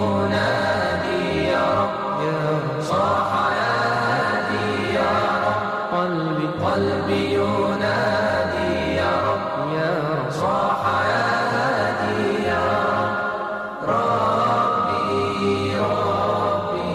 [0.00, 1.22] ينادي
[1.52, 3.74] يا رب صاح يا
[4.08, 5.12] هادي يا
[5.46, 5.62] رب
[5.94, 9.46] قلبي قلبي ينادي يا رب
[9.78, 10.80] يا رب صاح
[11.12, 12.64] يا هادي يا
[12.96, 16.94] رب ربي ربي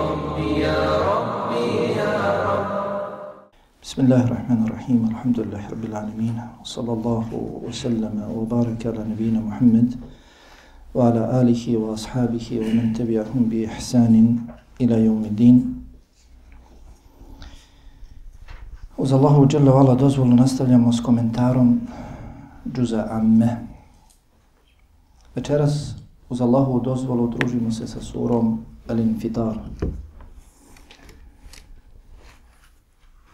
[0.00, 0.80] ربي يا
[1.10, 1.66] ربي
[2.00, 2.12] يا
[2.48, 2.66] رب.
[3.82, 7.26] بسم الله الرحمن الرحيم الحمد لله رب العالمين وصلى الله
[7.68, 9.88] وسلم وبارك على نبينا محمد
[10.93, 14.15] وعلى آله وأصحابه ومن تبعهم بإحسان
[14.81, 15.79] إلى يوم الدين
[18.99, 21.79] Uz Allahu Jalla Vala dozvolu nastavljamo s komentarom
[22.73, 23.57] Džuza Amme.
[25.35, 25.95] Večeras
[26.29, 29.55] uz Allahu dozvolu družimo se sa surom Al-Infitar.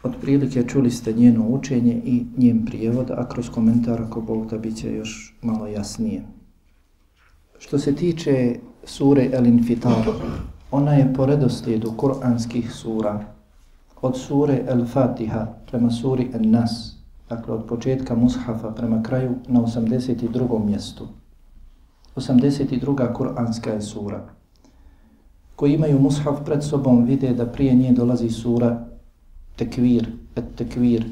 [0.03, 4.57] Od prilike čuli ste njeno učenje i njen prijevod, a kroz komentar ako Bog da
[4.57, 6.23] bit će još malo jasnije.
[7.60, 10.06] Što se tiče sure El Infitar,
[10.70, 13.24] ona je po redoslijedu kuranskih sura
[14.02, 16.96] od sure El Fatiha prema suri El Nas,
[17.28, 20.64] dakle od početka Mushafa prema kraju na 82.
[20.66, 21.08] mjestu.
[22.16, 23.14] 82.
[23.14, 24.24] kuranska je sura.
[25.56, 28.86] Koji imaju Mushaf pred sobom vide da prije nje dolazi sura
[29.56, 31.06] tekvir, et tekvir,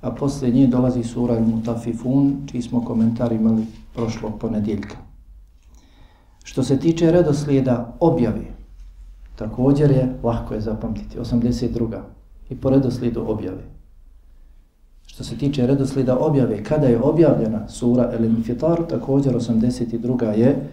[0.00, 5.07] a poslije nje dolazi sura il mutafifun, čiji smo komentar imali prošlog ponedjeljka.
[6.48, 8.44] Što se tiče redoslijeda objave,
[9.36, 12.00] također je, lahko je zapamtiti, 82.
[12.50, 13.62] i po redoslijedu objave.
[15.06, 20.32] Što se tiče redoslijeda objave, kada je objavljena sura El Infitar, također 82.
[20.32, 20.68] je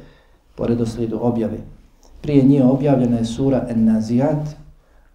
[0.55, 1.57] po redoslijedu objave.
[2.21, 4.55] Prije nje objavljena je sura En Nazijat,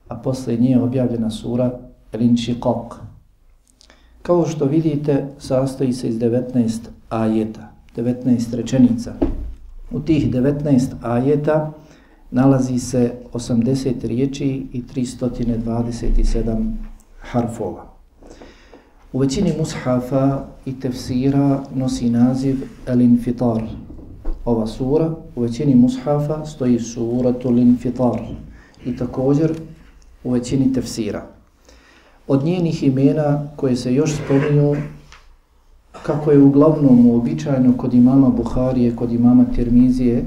[0.08, 1.70] a posle nje objavljena sura
[2.12, 2.94] Rinšiqaq.
[4.22, 9.29] Kao što vidite, sastoji se iz 19 ajeta, 19 rečenica.
[9.90, 11.72] U tih 19 ajeta
[12.30, 16.72] nalazi se 80 riječi i 327
[17.20, 17.90] harfova.
[19.12, 22.56] U većini mushafa i tefsira nosi naziv
[22.86, 23.62] El-Infitar.
[24.44, 28.20] Ova sura u većini mushafa stoji suratul Infitar
[28.84, 29.52] i također
[30.24, 31.26] u većini tefsira.
[32.26, 34.76] Od njenih imena koje se još spominju,
[36.02, 40.24] kako je uglavnom uobičajeno kod imama Buharije, kod imama Tirmizije,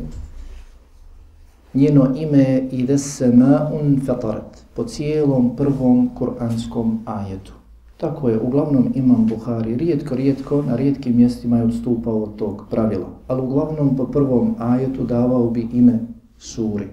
[1.74, 7.54] njeno ime je Idessema'un fatarat, po cijelom prvom kuranskom ajetu.
[7.98, 13.08] Tako je, uglavnom imam Buhari, rijetko, rijetko, na rijetkim mjestima je odstupao od tog pravila,
[13.28, 16.00] ali uglavnom po prvom ajetu davao bi ime
[16.38, 16.88] suri.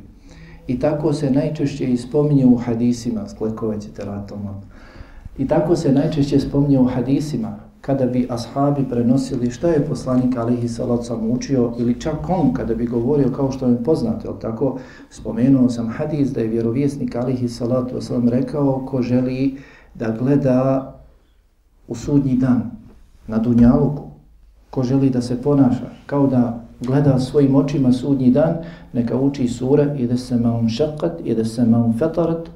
[0.66, 4.38] I tako se najčešće ispominje u hadisima, sklekove ćete ratom.
[5.38, 10.68] I tako se najčešće spominje u hadisima, kada bi ashabi prenosili šta je poslanik alihi
[10.68, 14.78] salat sam učio, ili čak on kada bi govorio kao što je poznato, ali tako
[15.10, 19.56] spomenuo sam hadis da je vjerovjesnik alihi salatu sam rekao ko želi
[19.94, 20.94] da gleda
[21.88, 22.70] u sudnji dan
[23.26, 24.02] na Dunjaluku,
[24.70, 28.54] ko želi da se ponaša kao da gleda svojim očima sudnji dan,
[28.92, 32.48] neka uči sure ide se maun šakat, ide se maun fetarat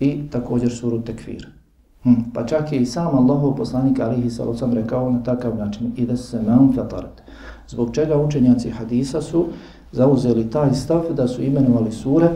[0.00, 1.57] i također suru tekvir.
[2.02, 2.14] Hm.
[2.34, 6.42] Pa čak je i sam Allahov poslanik alihi sallam rekao na takav način ide se
[6.42, 7.22] man fatarat.
[7.68, 9.46] Zbog čega učenjaci hadisa su
[9.92, 12.30] zauzeli taj stav da su imenovali sure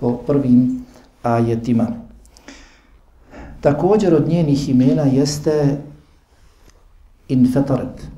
[0.00, 0.84] po prvim
[1.22, 1.86] ajetima.
[3.60, 5.78] Također od njenih imena jeste
[7.28, 8.08] infetaret.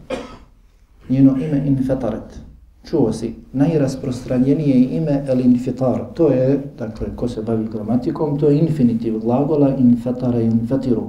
[1.09, 2.50] Njeno ime infetaret
[2.91, 6.05] čuo si najrasprostranjenije ime el infitar.
[6.15, 11.05] To je, dakle, ko se bavi gramatikom, to je infinitiv glagola infetare infetiru.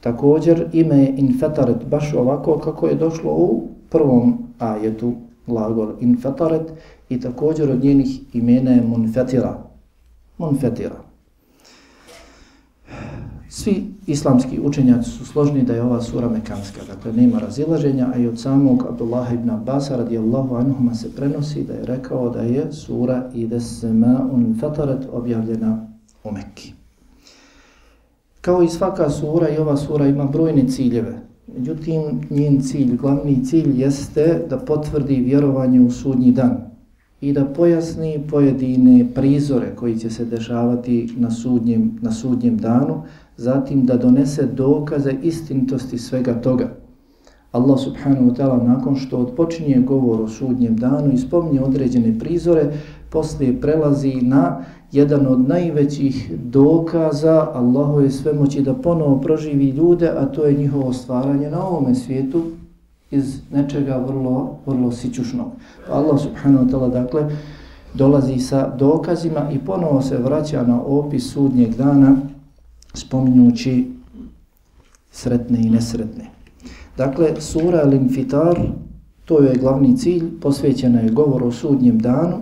[0.00, 5.12] Također ime je infetaret baš ovako kako je došlo u prvom ajetu
[5.46, 6.72] glagol infetaret
[7.08, 9.58] i također od njenih imena je munfetira.
[10.38, 11.09] Munfetira.
[13.52, 18.26] Svi islamski učenjaci su složni da je ova sura mekanska, dakle nema razilaženja, a i
[18.26, 23.30] od samog Abdullah ibn Abbas radijallahu anhuma se prenosi da je rekao da je sura
[23.34, 25.88] ide sema un fatarat objavljena
[26.24, 26.72] u Mekki.
[28.40, 31.18] Kao i svaka sura i ova sura ima brojne ciljeve,
[31.56, 36.70] međutim njen cilj, glavni cilj jeste da potvrdi vjerovanje u sudnji dan,
[37.20, 43.02] i da pojasni pojedine prizore koji će se dešavati na sudnjem, na sudnjem danu,
[43.36, 46.70] zatim da donese dokaze istinitosti svega toga.
[47.52, 52.72] Allah subhanahu wa ta'ala nakon što odpočinje govor o sudnjem danu i spomni određene prizore,
[53.10, 60.08] poslije prelazi na jedan od najvećih dokaza Allahove je sve moći da ponovo proživi ljude,
[60.08, 62.42] a to je njihovo stvaranje na ovome svijetu
[63.10, 65.46] iz nečega vrlo, vrlo sićušnog.
[65.86, 67.36] Pa Allah subhanahu wa ta'ala dakle
[67.94, 72.16] dolazi sa dokazima i ponovo se vraća na opis sudnjeg dana
[72.94, 73.90] spominjući
[75.10, 76.30] sretne i nesretne.
[76.96, 78.70] Dakle, sura Al-Infitar,
[79.24, 82.36] to je glavni cilj, posvećena je govor o sudnjem danu,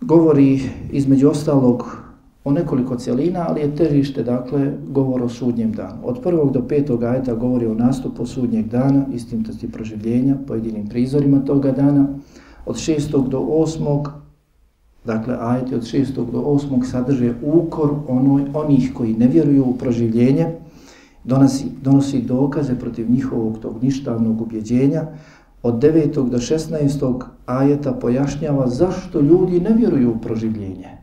[0.00, 0.60] govori
[0.92, 2.07] između ostalog
[2.44, 5.98] o nekoliko cijelina, ali je težište, dakle, govor o sudnjem danu.
[6.04, 11.72] Od prvog do petog ajeta govori o nastupu sudnjeg dana, istintosti proživljenja, pojedinim prizorima toga
[11.72, 12.06] dana.
[12.66, 14.12] Od šestog do osmog,
[15.04, 20.46] dakle, ajeti od šestog do osmog sadrže ukor onoj, onih koji ne vjeruju u proživljenje,
[21.24, 25.06] donosi, donosi dokaze protiv njihovog tog ništavnog ubjeđenja.
[25.62, 26.28] Od 9.
[26.30, 27.22] do 16.
[27.46, 30.97] ajeta pojašnjava zašto ljudi ne vjeruju u proživljenje.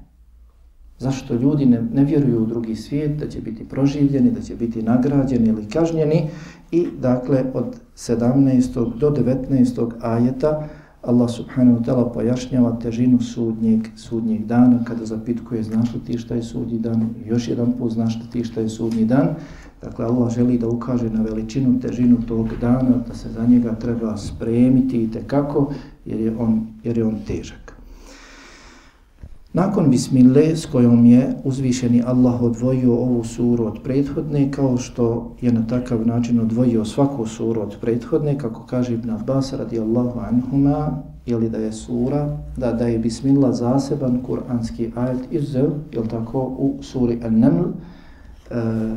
[1.00, 4.82] Zašto ljudi ne, ne vjeruju u drugi svijet, da će biti proživljeni, da će biti
[4.82, 6.30] nagrađeni ili kažnjeni.
[6.72, 8.98] I dakle od 17.
[8.98, 9.92] do 19.
[10.02, 10.68] ajeta
[11.06, 16.36] Allah subhanahu wa ta'ala pojašnjava težinu sudnjeg, sudnjeg dana kada zapitkuje znaš li ti šta
[16.36, 19.36] je sudnji dan i još jedan put znaš li ti šta je sudnji dan.
[19.82, 24.18] Dakle, Allah želi da ukaže na veličinu, težinu tog dana, da se za njega treba
[24.18, 25.74] spremiti i tekako,
[26.06, 27.75] jer je on, jer je on težak.
[29.56, 35.52] Nakon bismile s kojom je uzvišeni Allah odvojio ovu suru od prethodne, kao što je
[35.52, 41.50] na takav način odvojio svaku suru od prethodne, kako kaže Ibn Abbas radijallahu anhuma, ili
[41.50, 47.20] da je sura, da, da je bismillah zaseban kuranski ajet izzev, ili tako u suri
[47.24, 47.66] An-Naml,
[48.52, 48.96] e,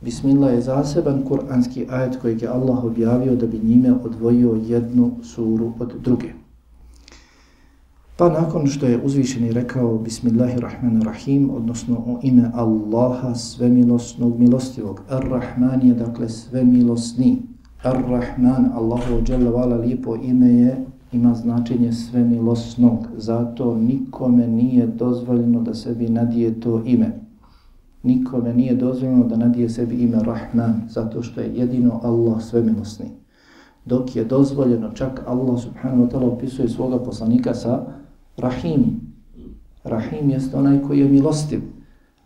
[0.00, 5.72] bismillah je zaseban kuranski ajet kojeg je Allah objavio da bi njime odvojio jednu suru
[5.78, 6.47] od druge.
[8.18, 15.94] Pa nakon što je uzvišeni rekao Bismillahirrahmanirrahim, odnosno u ime Allaha svemilosnog milostivog, Ar-Rahman je
[15.94, 17.36] dakle svemilosni.
[17.82, 23.06] Ar-Rahman, Allahu Jalla vala lijepo ime je, ima značenje svemilosnog.
[23.16, 27.20] Zato nikome nije dozvoljeno da sebi nadije to ime.
[28.02, 33.06] Nikome nije dozvoljeno da nadije sebi ime Rahman, zato što je jedino Allah svemilosni.
[33.84, 37.97] Dok je dozvoljeno, čak Allah subhanahu wa ta'ala opisuje svoga poslanika sa
[38.38, 39.00] Rahim.
[39.84, 41.62] Rahim jest onaj koji je milostiv,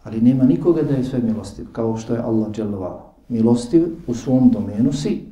[0.03, 3.15] ali nema nikoga da je sve milostiv, kao što je Allah dželovala.
[3.29, 5.23] Milostiv u svom domenu si,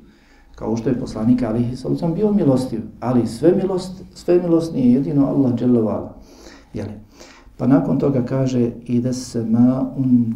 [0.54, 5.26] kao što je poslanik Alihi Salucam bio milostiv, ali sve milost, sve milost nije jedino
[5.26, 6.16] Allah dželovala.
[6.74, 6.92] Jeli?
[7.56, 10.34] Pa nakon toga kaže ide se ma un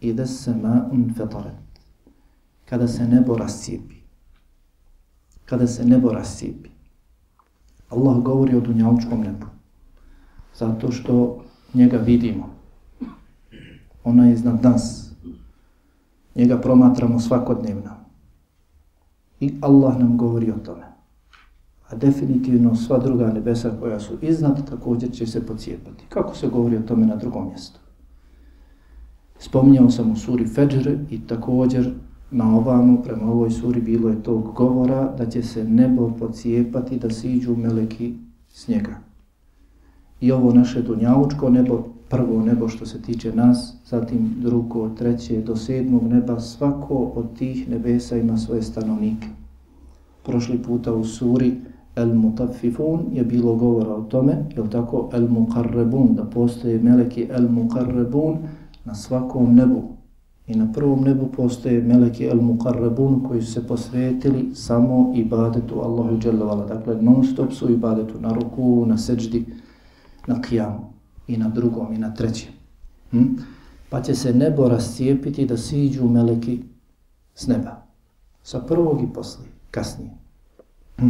[0.00, 1.54] I da se ma un fataret.
[2.64, 3.94] Kada se nebo rascijepi.
[5.44, 6.70] Kada se nebo rascijepi.
[7.90, 9.46] Allah govori o dunjalučkom nebu.
[10.54, 11.42] Zato što
[11.74, 12.48] njega vidimo.
[14.04, 15.12] Ona je iznad nas.
[16.34, 17.90] Njega promatramo svakodnevno.
[19.40, 20.86] I Allah nam govori o tome.
[21.88, 26.04] A definitivno sva druga nebesa koja su iznad također će se pocijepati.
[26.08, 27.80] Kako se govori o tome na drugom mjestu?
[29.38, 31.94] Spominjao sam u suri Fajr i također
[32.30, 37.10] na ovamo, prema ovoj suri, bilo je tog govora da će se nebo pocijepati da
[37.10, 38.14] siđu meleki
[38.48, 38.98] s njega.
[40.20, 45.56] I ovo naše dunjavučko nebo, prvo nebo što se tiče nas, zatim drugo, treće do
[45.56, 49.26] sedmog neba, svako od tih nebesa ima svoje stanovnike.
[50.24, 51.56] Prošli puta u suri
[51.96, 57.48] El Mutafifun je bilo govora o tome, je tako, El Mukarrebun, da postoje meleki El
[57.48, 58.38] Mukarrebun
[58.84, 59.82] na svakom nebu,
[60.49, 66.65] I na prvom nebu postoje meleki al-muqarrabun koji su se posvetili samo ibadetu Allahu dželjavala.
[66.65, 69.45] Dakle, non stop su ibadetu na ruku, na seđdi,
[70.27, 70.93] na kijamu
[71.27, 72.51] i na drugom i na trećem.
[73.11, 73.23] Hm?
[73.89, 76.59] Pa će se nebo rascijepiti da siđu meleki
[77.35, 77.81] s neba.
[78.43, 80.11] Sa prvog i posle, kasnije.
[80.97, 81.09] Hm?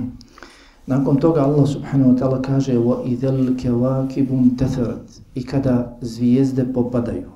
[0.86, 7.30] Nakon toga Allah subhanahu wa ta'ala kaže وَإِذَلْ كَوَاكِبُمْ تَثَرَتْ I kada zvijezde popadaju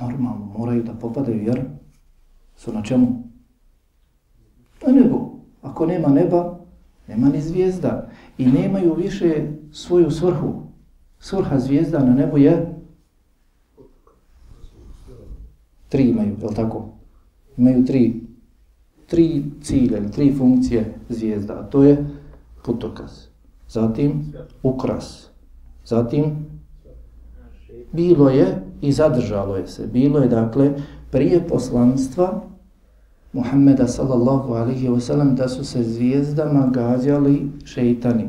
[0.00, 1.64] normalno moraju da popadaju jer
[2.56, 3.22] su na čemu?
[4.86, 5.40] Na nebu.
[5.62, 6.58] Ako nema neba,
[7.08, 8.10] nema ni zvijezda.
[8.38, 10.62] I nemaju više svoju svrhu.
[11.20, 12.74] Svrha zvijezda na nebu je
[15.88, 16.88] tri imaju, je li tako?
[17.56, 18.20] Imaju tri,
[19.06, 21.54] tri cilje, tri funkcije zvijezda.
[21.54, 22.06] A to je
[22.64, 23.10] putokaz.
[23.68, 24.32] Zatim
[24.62, 25.28] ukras.
[25.84, 26.46] Zatim
[27.94, 29.86] bilo je i zadržalo je se.
[29.86, 30.70] Bilo je dakle
[31.10, 32.42] prije poslanstva
[33.32, 38.28] Muhammeda sallallahu alihi wasallam da su se zvijezdama gađali šeitani.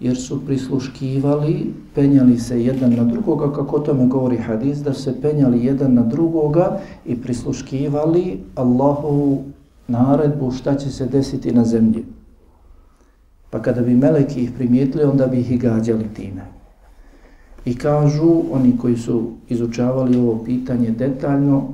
[0.00, 5.64] Jer su prisluškivali, penjali se jedan na drugoga, kako tome govori hadis, da se penjali
[5.64, 9.42] jedan na drugoga i prisluškivali Allahovu
[9.88, 12.04] naredbu šta će se desiti na zemlji.
[13.50, 16.61] Pa kada bi meleki ih primijetili, onda bi ih i gađali time.
[17.64, 21.68] I kažu, oni koji su izučavali ovo pitanje detaljno,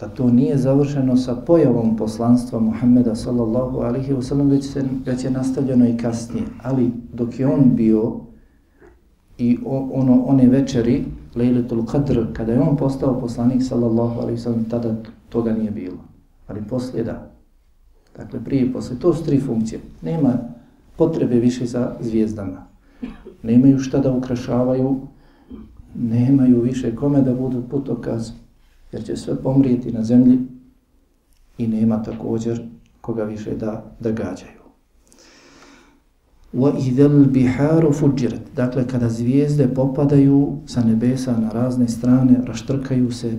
[0.00, 5.30] da to nije završeno sa pojavom poslanstva Muhammeda sallallahu alihi wasallam, već, se, već je
[5.30, 6.44] nastavljeno i kasnije.
[6.62, 8.12] Ali dok je on bio
[9.38, 9.58] i
[9.92, 14.94] ono, one večeri, Lejletul Qadr, kada je on postao poslanik sallallahu alihi wasallam, tada
[15.28, 15.98] toga nije bilo.
[16.46, 17.30] Ali poslije da.
[18.16, 19.00] Dakle, prije i poslije.
[19.00, 19.80] To su tri funkcije.
[20.02, 20.32] Nema
[20.96, 22.66] potrebe više za zvijezdama.
[23.43, 24.99] Nemaju šta da ukrašavaju,
[25.95, 28.31] nemaju više kome da budu putokaz,
[28.91, 30.39] jer će sve pomrijeti na zemlji
[31.57, 32.61] i nema također
[33.01, 34.63] koga više da, da gađaju.
[36.53, 43.37] وَإِذَا الْبِحَارُ فُجِّرَتْ Dakle, kada zvijezde popadaju sa nebesa na razne strane, raštrkaju se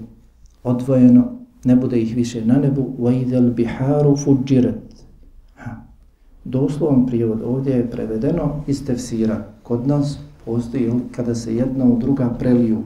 [0.63, 1.33] odvojeno,
[1.65, 4.88] ne bude ih više na nebu, وَإِذَا الْبِحَارُ فُجِّرَتْ
[6.44, 9.46] Doslovan prijevod ovdje je prevedeno iz tefsira.
[9.64, 12.84] Kod nas postoji kada se jedna u druga preliju,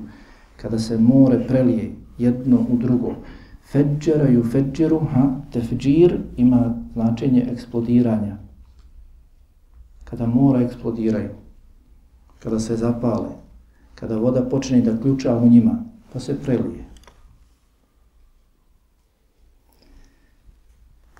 [0.57, 3.13] kada se more prelije jedno u drugo.
[3.72, 8.38] Feđera ju feđeru, ha, tefđir ima značenje eksplodiranja.
[10.03, 11.29] Kada mora eksplodiraju,
[12.39, 13.29] kada se zapale,
[13.95, 15.83] kada voda počne da ključa u njima,
[16.13, 16.82] pa se prelije.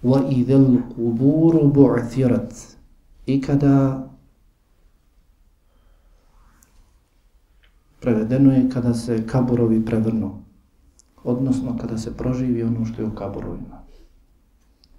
[0.05, 2.77] وَإِذَا الْقُبُورُ بُعْثِرَتْ
[3.27, 4.09] I kada
[8.01, 10.31] prevedeno je kada se kaburovi prevrnu,
[11.25, 13.79] odnosno kada se proživi ono što je u kaburovima.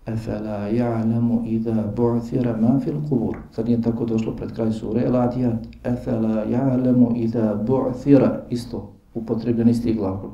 [0.06, 3.38] Efela ja'lamu idha bu'thira ma fil qubur.
[3.52, 5.68] Sad nije tako došlo pred kraj sure El Adiyat.
[5.84, 8.42] Efela ja'lamu idha bu'thira.
[8.50, 10.32] Isto, upotrebljen isti glavol.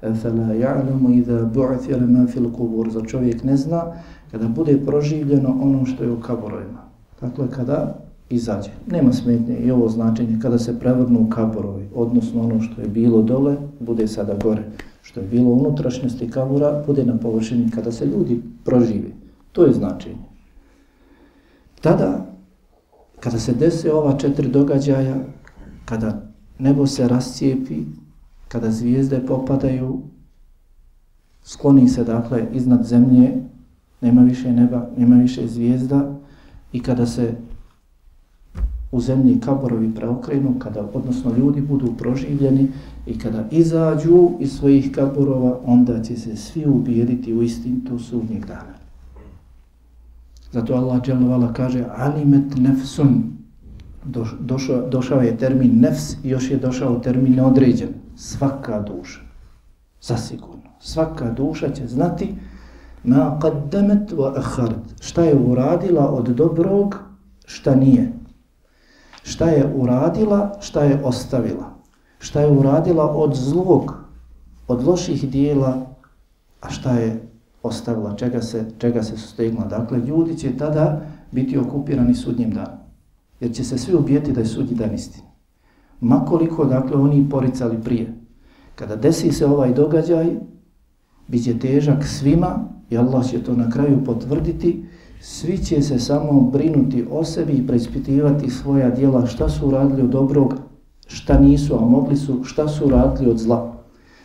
[0.00, 2.90] fela ja'lamu idha bu'thira ma fil qubur.
[2.90, 3.82] Za čovjek ne zna
[4.30, 6.80] kada bude proživljeno ono što je u kaburovima.
[7.20, 7.98] Dakle, kada
[8.30, 8.70] izađe.
[8.90, 13.56] Nema smetnje i ovo značenje kada se prevrnu kaborovi, odnosno ono što je bilo dole,
[13.80, 14.62] bude sada gore.
[15.02, 19.14] Što je bilo u unutrašnjosti kabura, bude na površini kada se ljudi proživi.
[19.52, 20.30] To je značenje.
[21.80, 22.26] Tada,
[23.20, 25.16] kada se dese ova četiri događaja,
[25.84, 26.22] kada
[26.58, 27.84] nebo se rascijepi,
[28.52, 30.00] kada zvijezde popadaju,
[31.42, 33.32] skloni se dakle iznad zemlje,
[34.00, 36.14] nema više neba, nema više zvijezda
[36.72, 37.34] i kada se
[38.92, 42.68] u zemlji kaborovi preokrenu, kada odnosno ljudi budu proživljeni
[43.06, 48.74] i kada izađu iz svojih kaborova, onda će se svi ubijediti u istintu sudnjeg dana.
[50.52, 53.22] Zato Allah dželovala kaže alimet nefsun.
[54.40, 57.88] Došao, došao je termin nefs i još je došao termin neodređen.
[58.20, 59.20] Svaka duša.
[60.00, 60.70] Zasigurno.
[60.80, 62.34] Svaka duša će znati
[63.04, 65.00] ma qaddamet wa akharat.
[65.00, 66.98] Šta je uradila od dobrog,
[67.46, 68.20] šta nije
[69.22, 71.70] šta je uradila, šta je ostavila.
[72.18, 73.94] Šta je uradila od zlog,
[74.68, 75.86] od loših dijela,
[76.60, 77.28] a šta je
[77.62, 79.64] ostavila, čega se, čega se sustegla.
[79.64, 81.00] Dakle, ljudi će tada
[81.32, 82.78] biti okupirani sudnjim danom.
[83.40, 85.29] Jer će se svi ubijeti da je sudnji dan istina.
[86.00, 88.14] Makoliko, dakle, oni poricali prije.
[88.74, 90.36] Kada desi se ovaj događaj,
[91.28, 94.84] bit će težak svima i Allah će to na kraju potvrditi,
[95.20, 100.10] Svi će se samo brinuti o sebi i preispitivati svoja dijela, šta su uradili od
[100.10, 100.54] dobrog,
[101.06, 103.76] šta nisu, a mogli su, šta su uradili od zla,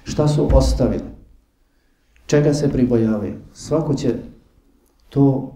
[0.04, 1.04] šta su ostavili,
[2.26, 3.36] čega se pribojavaju.
[3.54, 4.16] Svako će
[5.10, 5.54] to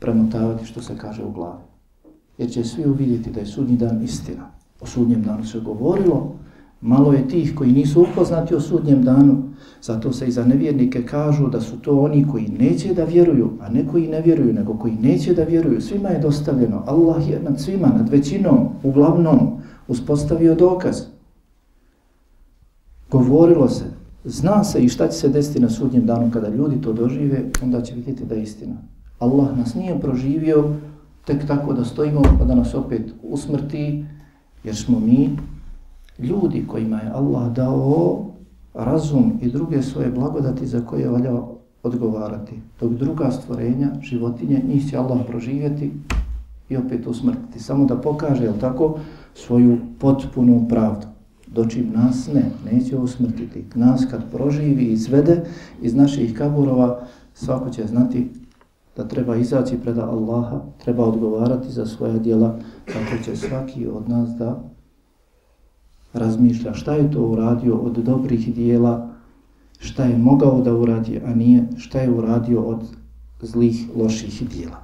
[0.00, 1.62] premotavati što se kaže u glavi.
[2.38, 4.50] Jer će svi uvidjeti da je sudnji dan istina.
[4.80, 6.38] O sudnjem danu se govorilo,
[6.80, 9.42] Malo je tih koji nisu upoznati o sudnjem danu,
[9.82, 13.68] zato se i za nevjernike kažu da su to oni koji neće da vjeruju, a
[13.68, 15.80] ne koji ne vjeruju, nego koji neće da vjeruju.
[15.80, 16.82] Svima je dostavljeno.
[16.86, 19.38] Allah je nad svima, nad većinom, uglavnom,
[19.88, 21.02] uspostavio dokaz.
[23.10, 23.84] Govorilo se,
[24.24, 27.82] zna se i šta će se desiti na sudnjem danu kada ljudi to dožive, onda
[27.82, 28.76] će vidjeti da je istina.
[29.18, 30.74] Allah nas nije proživio
[31.24, 34.04] tek tako da stojimo pa da nas opet usmrti,
[34.64, 35.30] jer smo mi
[36.18, 38.24] ljudi kojima je Allah dao
[38.74, 41.32] razum i druge svoje blagodati za koje valja
[41.82, 42.52] odgovarati.
[42.80, 45.90] Dok druga stvorenja, životinje, njih će Allah proživjeti
[46.68, 47.60] i opet usmrtiti.
[47.60, 48.98] Samo da pokaže, jel tako,
[49.34, 51.06] svoju potpunu pravdu.
[51.46, 53.64] Dočim nas ne, neće usmrtiti.
[53.74, 55.44] Nas kad proživi i izvede
[55.82, 57.00] iz naših kaburova,
[57.34, 58.30] svako će znati
[58.98, 64.30] da treba izaći preda Allaha, treba odgovarati za svoja djela, kako će svaki od nas
[64.38, 64.62] da
[66.12, 69.08] razmišlja šta je to uradio od dobrih dijela,
[69.78, 72.80] šta je mogao da uradi, a nije, šta je uradio od
[73.42, 74.76] zlih, loših dijela.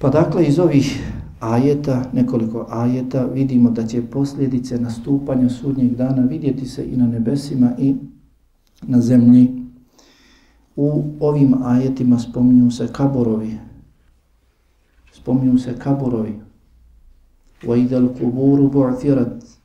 [0.00, 6.66] Pa dakle, iz ovih ajeta, nekoliko ajeta, vidimo da će posljedice nastupanja sudnjeg dana vidjeti
[6.66, 7.94] se i na nebesima i
[8.82, 9.59] na zemlji
[10.79, 13.57] U ovim ajetima spominju se kaborovi.
[15.13, 16.39] Spominju se kaborovi.
[17.63, 19.55] وَإِذَا الْقُبُورُ بُعْثِرَتْ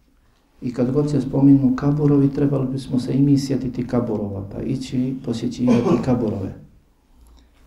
[0.62, 5.16] I kad god se spominu kaborovi, trebali bismo se i mi sjetiti kaborova, pa ići
[5.25, 6.54] posjećivati kaborove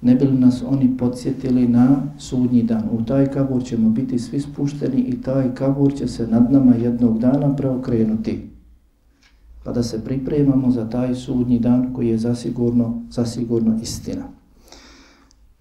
[0.04, 2.84] ne bi li nas oni podsjetili na sudnji dan.
[2.92, 7.20] U taj kabur ćemo biti svi spušteni i taj kabur će se nad nama jednog
[7.20, 8.50] dana preokrenuti.
[9.69, 14.23] Pa da se pripremamo za taj sudnji dan koji je zasigurno, zasigurno istina.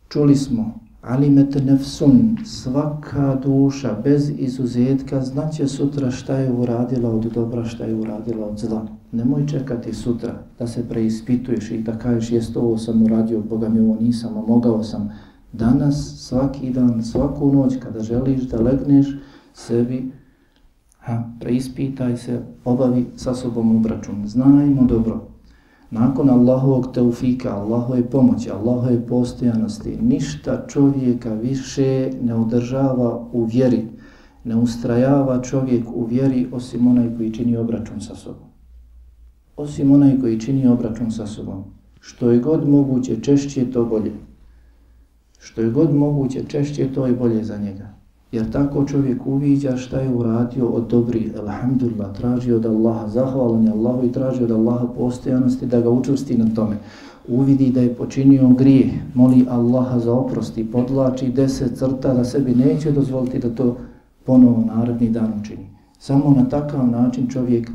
[0.10, 7.66] Čuli smo alimet nefsun, svaka duša bez izuzetka znaće sutra šta je uradila od dobra,
[7.66, 8.88] šta je uradila od zla.
[9.12, 13.80] Nemoj čekati sutra da se preispituješ i da kažeš jest ovo sam uradio, Boga mi
[13.80, 15.10] ovo nisam, a mogao sam.
[15.54, 19.08] Danas, svaki dan, svaku noć kada želiš da legneš
[19.54, 20.12] sebi,
[21.08, 24.28] ha, preispitaj se, obavi sa sobom obračun.
[24.28, 25.22] Znajmo dobro,
[25.92, 33.86] Nakon Allahovog teufika, Allahove pomoći, Allahove postojanosti, ništa čovjeka više ne održava u vjeri,
[34.44, 38.48] ne ustrajava čovjek u vjeri osim onaj koji čini obračun sa sobom.
[39.58, 41.64] Osim onaj koji čini obračun sa sobom.
[42.00, 44.12] Što je god moguće, češće to bolje.
[45.40, 47.97] Što je god moguće, češće to je bolje za njega.
[48.32, 53.72] Jer tako čovjek uviđa šta je uradio od dobri, alhamdulillah, traži od Allaha, zahvalan je
[53.72, 56.78] Allahu i traži od Allaha postojanosti da ga učvrsti na tome.
[57.28, 62.92] Uvidi da je počinio grije, moli Allaha za oprosti, podlači deset crta da sebi neće
[62.92, 63.78] dozvoliti da to
[64.26, 65.70] ponovo naredni dan učini.
[66.00, 67.72] Samo na takav način čovjek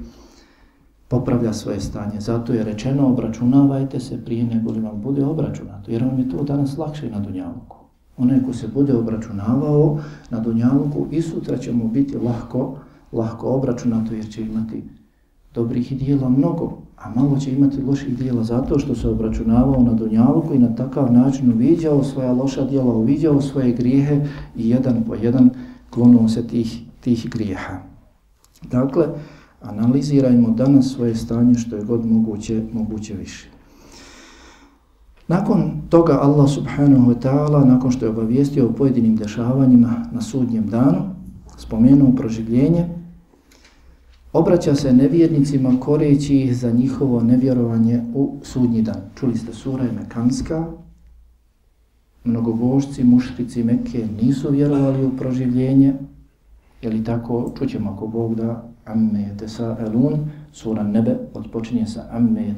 [1.09, 2.21] popravlja svoje stanje.
[2.21, 6.43] Zato je rečeno obračunavajte se prije nego li vam bude obračunato, jer vam je to
[6.43, 7.82] danas lakše na dunjavuku.
[8.23, 9.99] Onaj ko se bude obračunavao
[10.31, 12.77] na Dunjaluku i sutra će mu biti lahko,
[13.13, 14.83] lahko obračunato jer će imati
[15.55, 20.55] dobrih dijela mnogo, a malo će imati loših dijela zato što se obračunavao na Dunjaluku
[20.55, 24.21] i na takav način uviđao svoja loša dijela, uviđao svoje grijehe
[24.57, 25.51] i jedan po jedan
[25.91, 27.79] klonuo se tih, tih grijeha.
[28.71, 29.07] Dakle,
[29.63, 33.49] analizirajmo danas svoje stanje što je god moguće, moguće više.
[35.33, 40.67] Nakon toga Allah subhanahu wa ta'ala, nakon što je obavijestio o pojedinim dešavanjima na sudnjem
[40.67, 41.15] danu,
[41.57, 42.89] spomenuo proživljenje,
[44.33, 49.01] obraća se nevjernicima koreći ih za njihovo nevjerovanje u sudnji dan.
[49.15, 50.67] Čuli ste sura je Mekanska,
[52.25, 55.95] mnogobožci, mušrici Mekke nisu vjerovali u proživljenje,
[56.83, 59.49] je li tako, čućemo ako Bog da amme je
[60.53, 62.55] sura nebe odpočinje sa amme je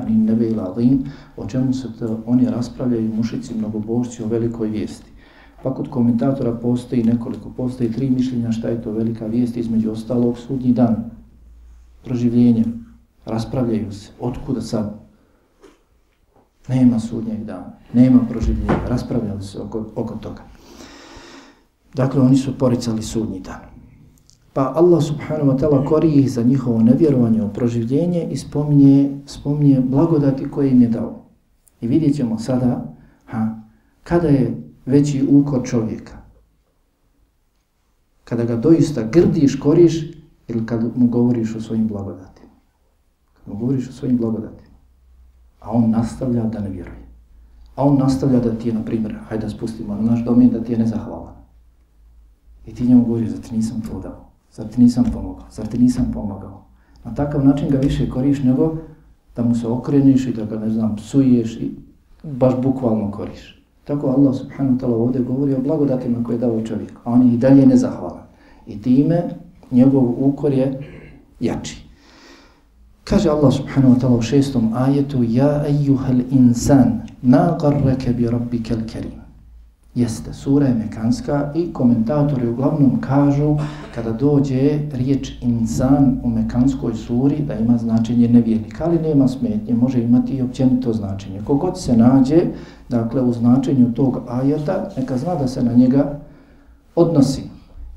[0.00, 1.04] ani nebe il azim,
[1.36, 5.10] o čemu se to oni raspravljaju mušici mnogobožci o velikoj vijesti.
[5.62, 10.38] Pa kod komentatora postoji nekoliko, postoji tri mišljenja šta je to velika vijest, između ostalog
[10.38, 11.10] sudnji dan,
[12.04, 12.64] proživljenje,
[13.24, 14.94] raspravljaju se, otkuda sad?
[16.68, 20.42] Nema sudnjeg dana, nema proživljenja, raspravljali se oko, oko toga.
[21.94, 23.75] Dakle, oni su poricali sudnji dan.
[24.56, 29.80] Pa Allah subhanahu wa ta'ala kori ih za njihovo nevjerovanje u proživljenje i spominje, spominje
[29.80, 31.24] blagodati koje im je dao.
[31.80, 32.94] I vidjet ćemo sada
[33.26, 33.60] ha,
[34.02, 36.16] kada je veći ukor čovjeka.
[38.24, 40.12] Kada ga doista grdiš, koriš
[40.48, 42.56] ili kad mu govoriš o svojim blagodatima.
[43.34, 44.76] Kad mu govoriš o svojim blagodatima.
[45.60, 47.08] A on nastavlja da ne vjeruje.
[47.74, 50.64] A on nastavlja da ti je, na primjer, hajde da spustimo na naš domen, da
[50.64, 51.34] ti je nezahvalan.
[52.66, 55.78] I ti njemu govoriš, da ti nisam to dao, zar ti nisam pomogao, zar ti
[55.78, 56.64] nisam pomogao.
[57.04, 58.76] Na takav način ga više koriš nego
[59.36, 61.70] da mu se okreniš i da ga, ne znam, psuješ i
[62.22, 63.62] baš bukvalno koriš.
[63.84, 67.28] Tako Allah subhanahu wa ta'ala ovdje govori o blagodatima koje je dao čovjek, a on
[67.28, 68.22] je i dalje nezahvalan.
[68.66, 69.22] I time
[69.70, 70.80] njegov ukor je
[71.40, 71.86] jači.
[73.04, 77.58] Kaže Allah subhanahu wa ta'ala u šestom ajetu Ja ejuhel insan, ma
[78.16, 79.25] bi rabbike al-karim
[79.96, 80.32] jeste.
[80.32, 83.56] Sura je mekanska i komentatori uglavnom kažu
[83.94, 90.02] kada dođe riječ insan u mekanskoj suri da ima značenje nevjernika, ali nema smetnje, može
[90.02, 91.40] imati i općenito značenje.
[91.44, 92.42] Kogod se nađe,
[92.88, 96.18] dakle, u značenju tog ajata, neka zna da se na njega
[96.94, 97.42] odnosi.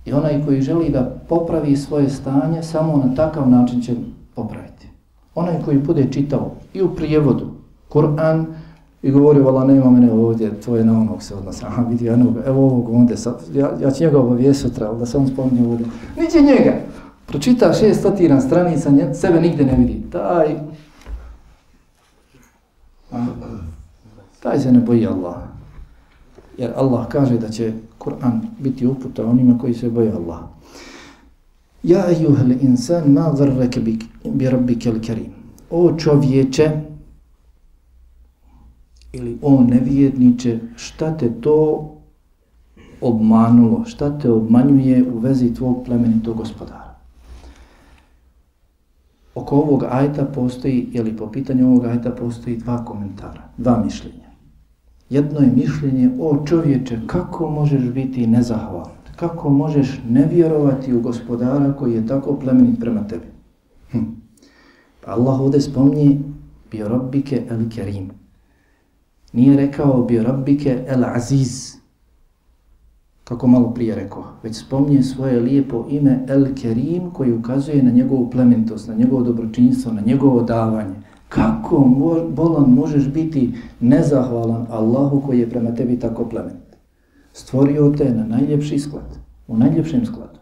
[0.05, 3.95] I onaj koji želi da popravi svoje stanje, samo na takav način će
[4.35, 4.87] popraviti.
[5.35, 7.45] Onaj koji bude čitao i u prijevodu
[7.89, 8.45] Kur'an,
[9.01, 11.65] I govori, vala, nema mene ovdje, to je na onog se odnosi.
[11.65, 15.17] Aha, vidi, ja evo ovog onda, sad, ja, ja ću njega obavijest sutra, da se
[15.17, 15.85] on spominje ovdje.
[16.17, 16.73] Niće njega.
[17.25, 20.01] Pročita šest stotina stranica, nje, sebe nigde ne vidi.
[20.11, 20.55] Taj.
[24.39, 25.35] taj se ne boji Allah.
[26.57, 30.39] Jer Allah kaže da će Kur'an biti uputa onima koji se boje Allah.
[31.83, 35.33] Ja ejuhel insan ma zarreke bi, bi rabbike karim.
[35.69, 36.71] O čovječe,
[39.13, 41.89] ili o nevjedniče, šta te to
[43.01, 46.95] obmanulo, šta te obmanjuje u vezi tvog plemenitog gospodara.
[49.35, 54.29] Oko ovog ajta postoji, ili po pitanju ovog ajta postoji dva komentara, dva mišljenja.
[55.09, 58.99] Jedno je mišljenje, o čovječe, kako možeš biti nezahvalan?
[59.15, 63.25] Kako možeš ne vjerovati u gospodara koji je tako plemenit prema tebi?
[63.91, 64.03] Hm.
[65.05, 66.21] Pa Allah ovdje spomni
[66.71, 68.09] bi rabbike el kerim.
[69.33, 71.75] Nije rekao bi rabbike el aziz,
[73.23, 78.29] kako malo prije rekao, već spomnije svoje lijepo ime El Kerim koji ukazuje na njegovu
[78.29, 80.95] plementost, na njegovo dobročinstvo, na njegovo davanje.
[81.29, 81.79] Kako
[82.29, 86.69] bolan možeš biti nezahvalan Allahu koji je prema tebi tako plement?
[87.33, 90.39] Stvorio te na najljepši sklad, u najljepšem skladu.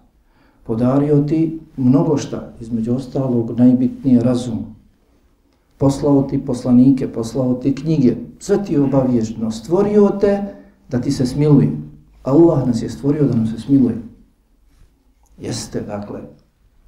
[0.64, 4.77] Podario ti mnogo šta, između ostalog najbitnije razum.
[5.78, 9.52] Poslao ti poslanike, poslao ti knjige, sve ti obavježno.
[9.52, 10.44] Stvorio te
[10.90, 11.72] da ti se smiluje.
[12.24, 13.98] Allah nas je stvorio da nam se smiluje.
[15.42, 16.20] Jeste, dakle,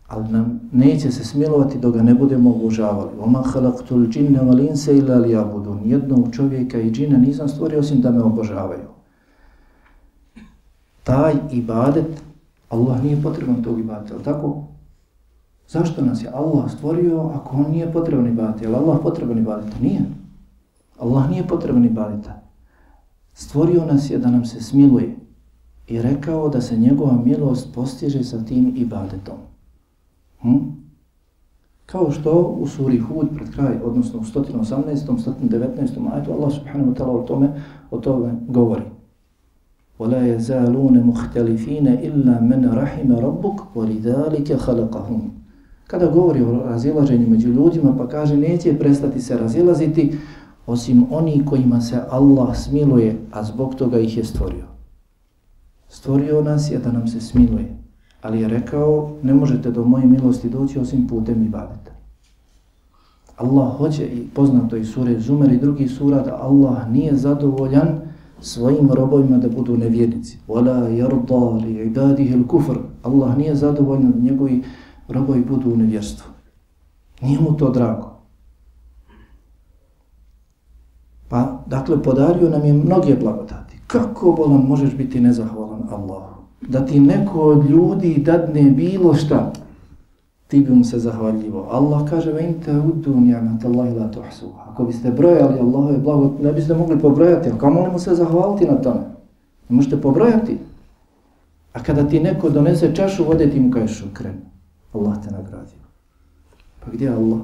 [0.07, 3.11] ali nam neće se smilovati dok ga ne budemo obožavali.
[3.19, 5.75] Oma halaktul džinne valinse ila li abudu.
[5.75, 8.87] Nijednog čovjeka i džina nisam stvorio osim da me obožavaju.
[11.03, 12.21] Taj ibadet,
[12.69, 14.63] Allah nije potreban tog ibadeta, ali tako?
[15.68, 18.64] Zašto nas je Allah stvorio ako on nije potreban ibadeta?
[18.64, 19.76] Je Allah potreban ibadeta?
[19.82, 20.00] Nije.
[20.98, 22.40] Allah nije potreban ibadeta.
[23.32, 25.16] Stvorio nas je da nam se smiluje
[25.88, 29.36] i rekao da se njegova milost postiže sa tim ibadetom.
[30.40, 30.58] Hm?
[31.86, 35.06] Kao što u suri Hud pred kraj, odnosno u 118.
[35.50, 36.12] 119.
[36.12, 38.84] ajetu Allah subhanahu wa ta'ala o tome, o tome govori.
[39.98, 45.37] وَلَا يَزَالُونَ مُحْتَلِفِينَ إِلَّا مَنْ رَحِمَ رَبُّكْ وَلِذَلِكَ خَلَقَهُمْ
[45.89, 50.17] Kada govori o razilaženju među ljudima, pa kaže neće prestati se razilaziti
[50.67, 54.65] osim oni kojima se Allah smiluje, a zbog toga ih je stvorio.
[55.87, 57.75] Stvorio nas je da nam se smiluje,
[58.21, 61.91] ali je rekao ne možete do moje milosti doći osim putem ibadeta.
[63.37, 67.99] Allah hoće i poznato je sure Zumer i drugi sura da Allah nije zadovoljan
[68.41, 70.37] svojim robovima da budu nevjernici.
[70.47, 72.77] Wala yarda li ibadihi al-kufr.
[73.03, 74.63] Allah nije zadovoljan da njegovi
[75.09, 76.31] robovi budu u nevjerstvu.
[77.21, 78.09] Nije mu to drago.
[81.29, 83.79] Pa, dakle, podario nam je mnoge blagodati.
[83.87, 86.41] Kako bolan možeš biti nezahvalan Allahu?
[86.61, 89.51] Da ti neko od ljudi dadne bilo šta,
[90.47, 91.67] ti bi mu se zahvaljivo.
[91.71, 94.63] Allah kaže, ve inte udu ni'mat Allahi la tuhsuha.
[94.71, 98.81] Ako biste brojali Allahove blago, ne biste mogli pobrojati, ali kamo mu se zahvaliti na
[98.81, 99.01] tome?
[99.69, 100.57] Ne možete pobrojati.
[101.73, 104.35] A kada ti neko donese čašu vode, ti mu kažeš šukren.
[104.93, 105.79] Allah te nagradio.
[106.79, 107.39] Pa gdje je Allah?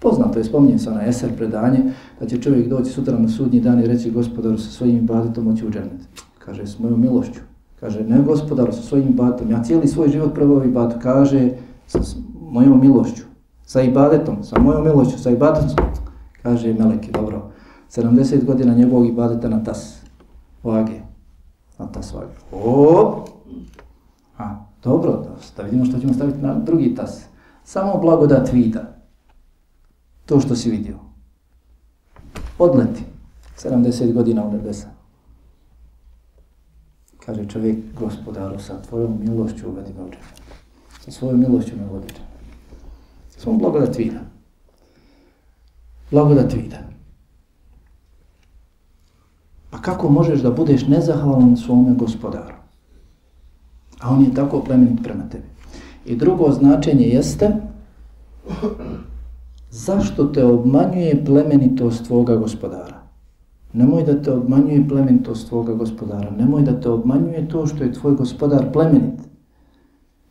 [0.00, 3.80] Poznato je, spominje se onaj eser predanje, da će čovjek doći sutra na sudnji dan
[3.80, 6.08] i reći gospodaru sa svojim ibadetom moći u džennet.
[6.38, 7.40] Kaže, s mojom milošću.
[7.80, 11.02] Kaže, ne gospodaru sa svojim ibadetom, ja cijeli svoj život prvo ibadet.
[11.02, 11.50] Kaže,
[11.86, 11.98] sa
[12.50, 13.22] mojom milošću,
[13.66, 15.86] sa ibadetom, sa mojom milošću, sa ibadetom.
[16.42, 17.50] Kaže, meleki, dobro,
[17.90, 20.02] 70 godina njegovog ibadeta na tas
[20.62, 21.00] vage.
[21.78, 22.34] Na tas vage.
[22.52, 23.24] O!
[24.38, 25.24] A, dobro,
[25.56, 27.24] da vidimo što ćemo staviti na drugi tas.
[27.64, 28.94] Samo blagodat vida
[30.26, 30.96] to što si vidio.
[32.58, 33.02] Odleti
[33.56, 34.88] 70 godina u nebesa.
[37.26, 40.24] Kaže čovjek gospodaru sa tvojom milošću uvedi me u džene.
[41.00, 42.26] Sa svojom milošću me uvedi džene.
[43.38, 44.20] Svom blagodat vida.
[46.10, 46.78] Blagodat vida.
[49.70, 52.63] Pa kako možeš da budeš nezahvalan svome gospodaru?
[54.04, 55.44] A on je tako plemenit prema tebi.
[56.06, 57.50] I drugo značenje jeste
[59.70, 63.02] zašto te obmanjuje plemenitost tvoga gospodara?
[63.72, 66.30] Nemoj da te obmanjuje plemenitost tvoga gospodara.
[66.30, 69.20] Nemoj da te obmanjuje to što je tvoj gospodar plemenit.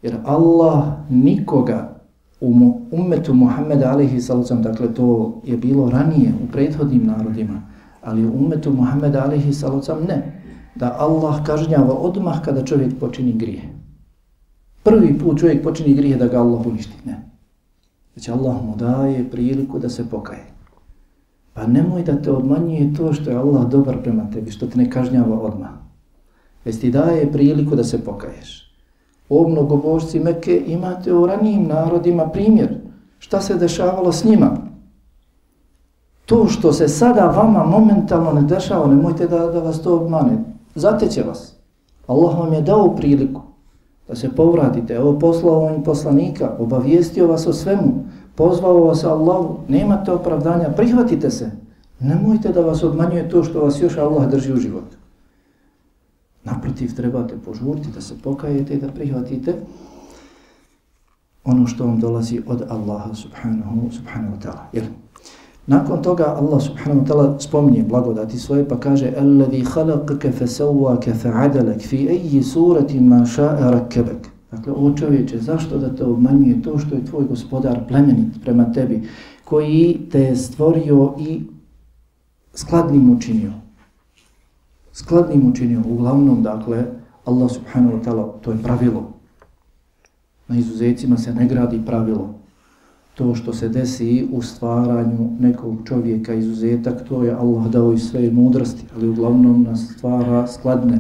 [0.02, 1.96] Jer Allah nikoga
[2.42, 7.62] u ummetu Muhammeda alihi sallam, dakle to je bilo ranije u prethodnim narodima,
[8.04, 10.43] ali u ummetu Muhammeda alihi sallam ne.
[10.76, 13.62] Da Allah kažnjava odmah kada čovjek počini grije.
[14.84, 16.94] Prvi put čovjek počini grije da ga Allah uništi.
[17.06, 17.30] Ne.
[18.14, 20.46] Znači Allah mu daje priliku da se pokaje.
[21.54, 24.90] Pa nemoj da te obmanjuje to što je Allah dobar prema tebi, što te ne
[24.90, 25.70] kažnjava odmah.
[26.66, 28.74] Već ti daje priliku da se pokaješ.
[29.30, 32.80] O mnogobožci Mekke imate u ranijim narodima primjer.
[33.20, 34.58] Šta se dešavalo s njima?
[36.26, 40.53] To što se sada vama momentalno ne dešava, nemojte da, da vas to obmane.
[40.76, 41.56] Zateće vas.
[42.08, 43.42] Allah vam je dao priliku
[44.08, 44.94] da se povratite.
[44.94, 48.06] Evo poslao vam poslanika, obavijestio vas o svemu,
[48.36, 51.52] pozvao vas Allahu, nemate opravdanja, prihvatite se.
[52.00, 54.98] Nemojte da vas obmanjuje to što vas još Allah drži u životu.
[56.44, 59.56] Naprotiv, trebate požuriti da se pokajete i da prihvatite
[61.44, 64.82] ono što vam dolazi od Allaha subhanahu, subhanahu wa ta'ala
[65.68, 71.82] nakon toga Allah subhanahu wa ta'ala spominje blagodati svoje pa kaže Alladhi khalaqaka fasawwaka fa'adalak
[71.82, 74.34] fi ayyi surati ma sha'a rakkabak.
[74.52, 79.02] Dakle, o čovječe, zašto da te obmanjuje to što je tvoj gospodar plemenit prema tebi,
[79.44, 81.42] koji te je stvorio i
[82.54, 83.52] skladnim učinio.
[84.92, 86.86] Skladnim učinio, uglavnom, dakle,
[87.26, 89.14] Allah subhanahu wa ta'ala, to je pravilo.
[90.48, 92.43] Na izuzecima se ne gradi pravilo.
[93.16, 98.32] To što se desi u stvaranju nekog čovjeka izuzetak, to je Allah dao i sve
[98.32, 101.00] mudrosti, ali uglavnom nas stvara skladne.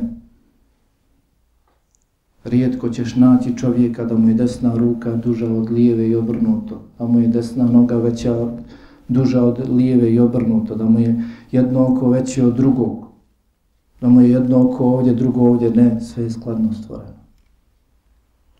[2.43, 7.08] Rijetko ćeš naći čovjeka da mu je desna ruka duža od lijeve i obrnuto, a
[7.08, 8.47] mu je desna noga veća
[9.08, 13.08] duža od lijeve i obrnuto, da mu je jedno oko veće od drugog,
[14.02, 17.23] da mu je jedno oko ovdje, drugo ovdje, ne, sve je skladno stvoreno.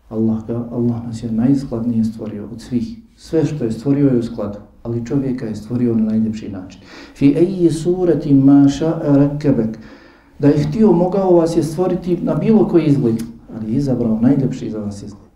[0.08, 3.03] Allah, ga, Allah nas je najskladnije stvorio od svih.
[3.24, 6.80] Sve što je stvorio je u skladu, ali čovjeka je stvorio na najljepši način.
[7.14, 9.78] Fi eji surati maša rekebek.
[10.38, 13.22] Da je htio, mogao vas je stvoriti na bilo koji izgled,
[13.54, 15.30] ali je izabrao najljepši za vas izgled.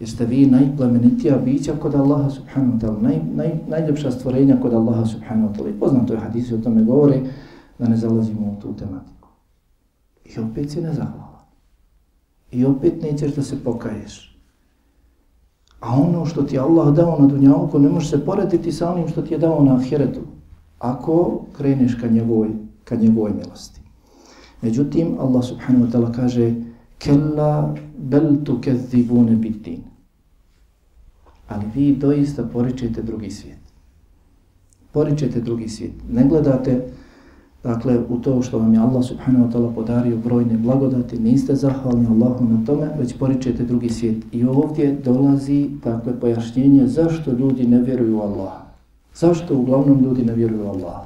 [0.00, 4.74] Jer ste vi najplemenitija bića kod Allaha subhanahu wa ta'ala, naj, naj, najljepša stvorenja kod
[4.74, 5.78] Allaha subhanahu wa ta'ala.
[5.80, 7.20] Poznato je hadisi o tome govore
[7.78, 9.28] da ne zalazimo u tu tematiku.
[10.24, 11.44] I opet si nezahvala.
[12.52, 14.33] I opet nećeš da se pokaješ.
[15.84, 19.22] A ono što ti Allah dao na dunjavku ne može se porediti sa onim što
[19.22, 20.20] ti je dao na ahiretu.
[20.78, 22.50] Ako kreneš ka njegovoj,
[22.84, 23.80] ka njegovoj milosti.
[24.62, 26.54] Međutim, Allah subhanahu wa ta'ala kaže
[26.98, 29.82] Kella bel tu kezibune bitin.
[31.48, 33.58] Ali vi doista poričete drugi svijet.
[34.92, 35.94] Poričete drugi svijet.
[36.10, 36.88] Ne gledate
[37.64, 42.06] dakle, u to što vam je Allah subhanahu wa ta'ala podario brojne blagodati, niste zahvalni
[42.06, 44.24] Allahu na tome, već poričete drugi svijet.
[44.32, 48.64] I ovdje dolazi dakle, pojašnjenje zašto ljudi ne vjeruju u Allaha.
[49.14, 51.04] Zašto uglavnom ljudi ne vjeruju u Allaha.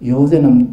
[0.00, 0.66] I ovdje nam e,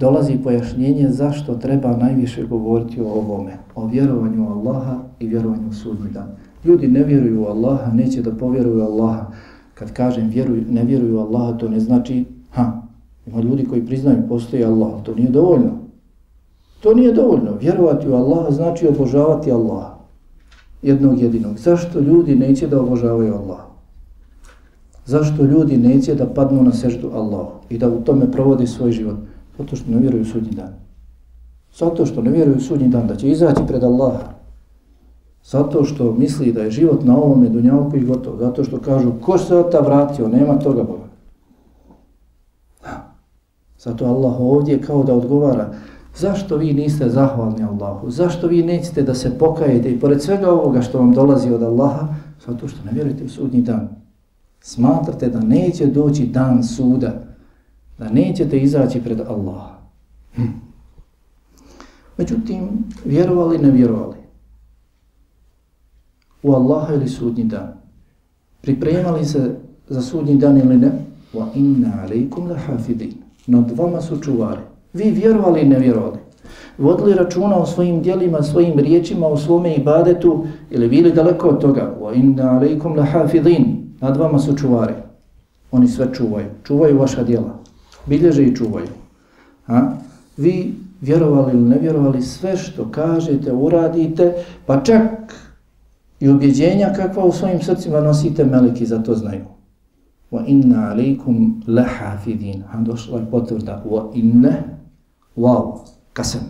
[0.00, 5.72] dolazi pojašnjenje zašto treba najviše govoriti o ovome, o vjerovanju u Allaha i vjerovanju u
[5.72, 6.28] sudnji dan.
[6.64, 9.26] Ljudi ne vjeruju u Allaha, neće da povjeruju u Allaha.
[9.74, 12.87] Kad kažem vjeruju, ne vjeruju u Allaha, to ne znači, ha,
[13.28, 15.70] ima ljudi koji priznaju postoji Allah, to nije dovoljno.
[16.80, 17.54] To nije dovoljno.
[17.60, 19.94] Vjerovati u Allaha znači obožavati Allaha.
[20.82, 21.58] Jednog jedinog.
[21.58, 23.68] Zašto ljudi neće da obožavaju Allaha?
[25.08, 29.16] Zašto ljudi neće da padnu na seždu Allahu i da u tome provode svoj život?
[29.58, 30.74] Zato što ne vjeruju u sudnji dan.
[31.74, 34.32] Zato što ne vjeruju u sudnji dan, da će izaći pred Allaha.
[35.44, 38.36] Zato što misli da je život na ovome dunjavku i gotov.
[38.38, 41.07] Zato što kažu, ko se od ta vratio, nema toga Boga.
[43.78, 45.72] Zato Allah ovdje kao da odgovara,
[46.16, 48.10] zašto vi niste zahvalni Allahu?
[48.10, 52.08] Zašto vi nećete da se pokajete i pored svega ovoga što vam dolazi od Allaha,
[52.46, 53.88] zato što ne vjerujete u sudnji dan
[54.60, 57.22] smatrate da neće doći dan suda,
[57.98, 59.62] da nećete izaći pred Allah.
[60.34, 60.42] Hm.
[62.16, 62.68] Međutim,
[63.04, 64.16] vjerovali, ne vjerovali.
[66.42, 67.72] U Allaha ili sudnji dan.
[68.60, 69.56] Pripremali se
[69.88, 70.90] za sudnji dan ili ne?
[71.34, 73.27] Wa inna alaikum la hafidin.
[73.48, 74.60] Nad vama su čuvari.
[74.92, 76.18] Vi vjerovali, ne vjerovali.
[76.78, 81.94] Vodili računa o svojim dijelima, svojim riječima, o svome ibadetu ili bili daleko od toga.
[82.00, 83.94] Wa inna alaikum lahafidin.
[84.00, 84.94] Nad vama su čuvari.
[85.72, 86.46] Oni sve čuvaju.
[86.64, 87.58] Čuvaju vaša djela.
[88.06, 88.88] Bilježe i čuvaju.
[89.66, 89.92] Ha?
[90.36, 94.34] Vi vjerovali ili ne vjerovali sve što kažete, uradite,
[94.66, 95.34] pa čak
[96.20, 99.57] i ubjeđenja kakva u svojim srcima nosite, meleki za to znaju.
[100.30, 102.64] Wa inna alaikum lahafidin.
[102.72, 103.82] A došla je potvrda.
[103.90, 104.78] Wa inne,
[105.36, 105.78] wow,
[106.12, 106.40] kasem,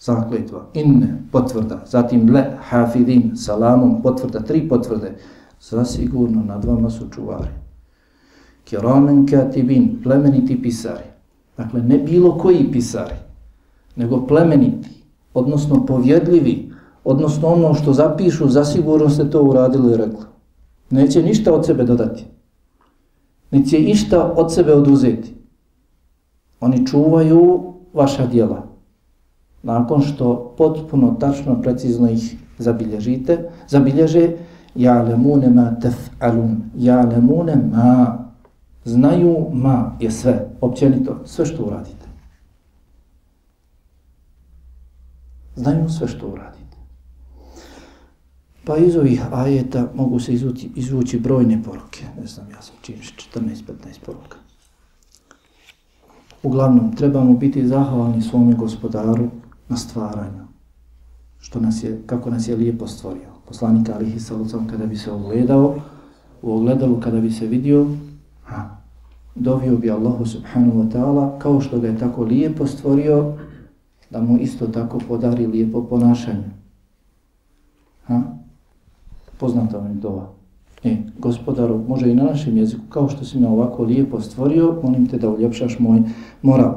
[0.00, 0.66] zakletva.
[0.74, 1.84] Inne, potvrda.
[1.86, 4.40] Zatim le, hafidin, salamom, potvrda.
[4.40, 5.14] Tri potvrde
[5.60, 7.48] zasigurno nad vama su čuvari.
[8.64, 11.04] Kiramen katibin, plemeniti pisari.
[11.56, 13.14] Dakle, ne bilo koji pisari,
[13.96, 14.88] nego plemeniti,
[15.34, 16.72] odnosno povjedljivi,
[17.04, 20.24] odnosno ono što zapišu, zasigurno ste to uradili i rekli.
[20.90, 22.24] Neće ništa od sebe dodati.
[23.50, 25.34] Neće ništa od sebe oduzeti.
[26.60, 28.66] Oni čuvaju vaša dijela.
[29.62, 34.30] Nakon što potpuno, tačno, precizno ih zabilježite, zabilježe,
[34.76, 38.20] ja'lemune ma tef'alun, ja'lemune ma,
[38.84, 42.06] Znaju ma je sve, općenito, sve što uradite.
[45.56, 46.59] Znaju sve što uradite.
[48.64, 52.04] Pa iz ovih ajeta mogu se izvući, izvući brojne poruke.
[52.20, 52.94] Ne znam, ja sam čim
[53.34, 53.44] 14-15
[54.06, 54.36] poruka.
[56.42, 59.28] Uglavnom, trebamo biti zahvalni svome gospodaru
[59.68, 60.44] na stvaranju.
[61.38, 63.28] Što nas je, kako nas je lijepo stvorio.
[63.48, 65.76] Poslanika Alihi Salucom kada bi se ogledao,
[66.42, 67.86] u ogledalu kada bi se vidio,
[68.44, 68.76] ha,
[69.34, 73.34] dovio bi Allahu subhanahu wa ta'ala kao što ga je tako lijepo stvorio,
[74.10, 76.50] da mu isto tako podari lijepo ponašanje.
[78.06, 78.22] Ha?
[79.40, 80.28] Poznata vam je dova.
[80.84, 85.06] E, gospodaru, može i na našem jeziku, kao što si me ovako lijepo stvorio, molim
[85.06, 86.02] te da uljepšaš moj
[86.42, 86.74] moral.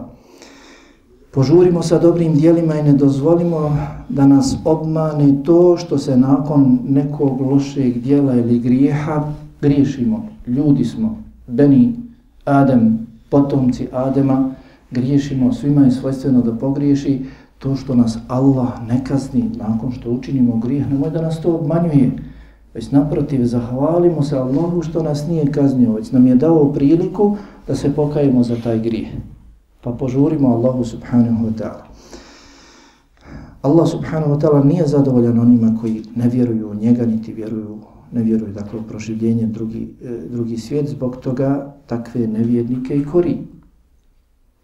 [1.32, 3.78] Požurimo sa dobrim dijelima i ne dozvolimo
[4.10, 10.28] da nas obmane to što se nakon nekog lošeg dijela ili grijeha griješimo.
[10.48, 11.94] Ljudi smo, Beni,
[12.46, 14.52] Adem, potomci Adema,
[14.92, 17.26] griješimo, svima je svojstveno da pogriješi,
[17.60, 22.12] to što nas Allah ne kazni nakon što učinimo grijeh, nemoj da nas to obmanjuje.
[22.74, 27.76] Već naprotiv, zahvalimo se Allahu što nas nije kaznio, već nam je dao priliku da
[27.76, 29.08] se pokajemo za taj grijeh.
[29.82, 31.84] Pa požurimo Allahu subhanahu wa ta'ala.
[33.62, 37.78] Allah subhanahu wa ta'ala nije zadovoljan onima koji ne vjeruju u njega, niti vjeruju,
[38.12, 43.38] ne vjeruju dakle, u proživljenje drugi, e, drugi svijet, zbog toga takve nevjednike i kori.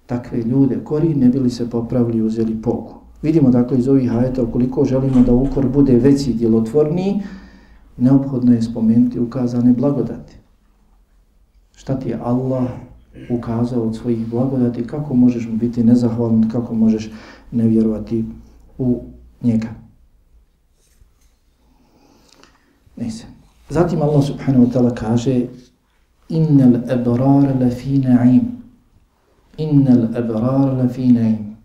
[0.06, 2.94] Takve ljude kori ne bili se popravili i uzeli pogu.
[3.22, 7.22] Vidimo dakle iz ovih ajeta, koliko želimo da ukor bude veći djelotvorniji,
[8.00, 10.36] neophodno je spomenuti ukazane blagodati.
[11.76, 12.68] Šta ti je Allah
[13.30, 17.12] ukazao od svojih blagodati, kako možeš mu biti nezahvalan, kako možeš
[17.52, 18.26] ne vjerovati
[18.78, 19.04] u
[19.44, 19.68] njega.
[22.98, 23.24] Neyse.
[23.70, 25.46] Zatim Allah subhanahu wa ta'ala kaže
[26.30, 28.42] Innal ebrara la fi na'im.
[29.58, 31.56] Innal ebrara la fi na'im.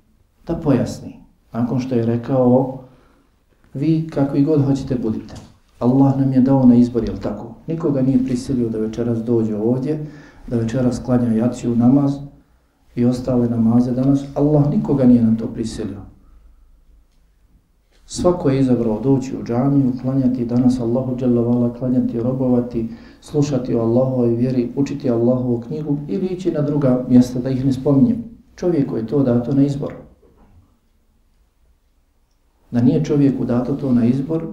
[0.46, 1.20] Da pojasni.
[1.52, 2.80] Nakon što je rekao
[3.74, 5.34] vi kakvi god hoćete budite.
[5.84, 7.54] Allah nam je dao na izbor, jel tako?
[7.66, 10.06] Nikoga nije prisilio da večeras dođe ovdje,
[10.46, 12.12] da večeras klanja jaciju namaz
[12.94, 14.24] i ostale namaze danas.
[14.34, 16.00] Allah nikoga nije na to prisilio.
[18.06, 22.88] Svako je izabrao doći u džamiju, klanjati danas Allahu dželovala, klanjati, robovati,
[23.20, 27.72] slušati o Allahovoj vjeri, učiti Allahovu knjigu ili ići na druga mjesta da ih ne
[27.72, 28.24] spominjem.
[28.56, 29.94] Čovjeku je to dato na izbor.
[32.70, 34.46] Da nije čovjeku dato to na izbor,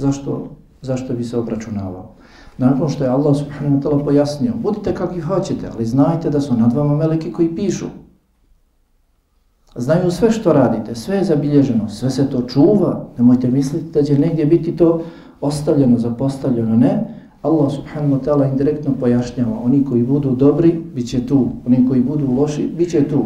[0.00, 0.48] zašto,
[0.82, 2.14] zašto bi se obračunavao?
[2.58, 6.56] Nakon što je Allah subhanahu wa ta'ala pojasnio, budite kakvi hoćete, ali znajte da su
[6.56, 7.86] nad vama meleki koji pišu.
[9.76, 13.06] Znaju sve što radite, sve je zabilježeno, sve se to čuva.
[13.18, 15.02] Nemojte misliti da će negdje biti to
[15.40, 16.76] ostavljeno, zapostavljeno.
[16.76, 19.60] Ne, Allah subhanahu wa ta'ala indirektno pojašnjava.
[19.64, 21.48] Oni koji budu dobri, bit će tu.
[21.66, 23.24] Oni koji budu loši, bit će tu.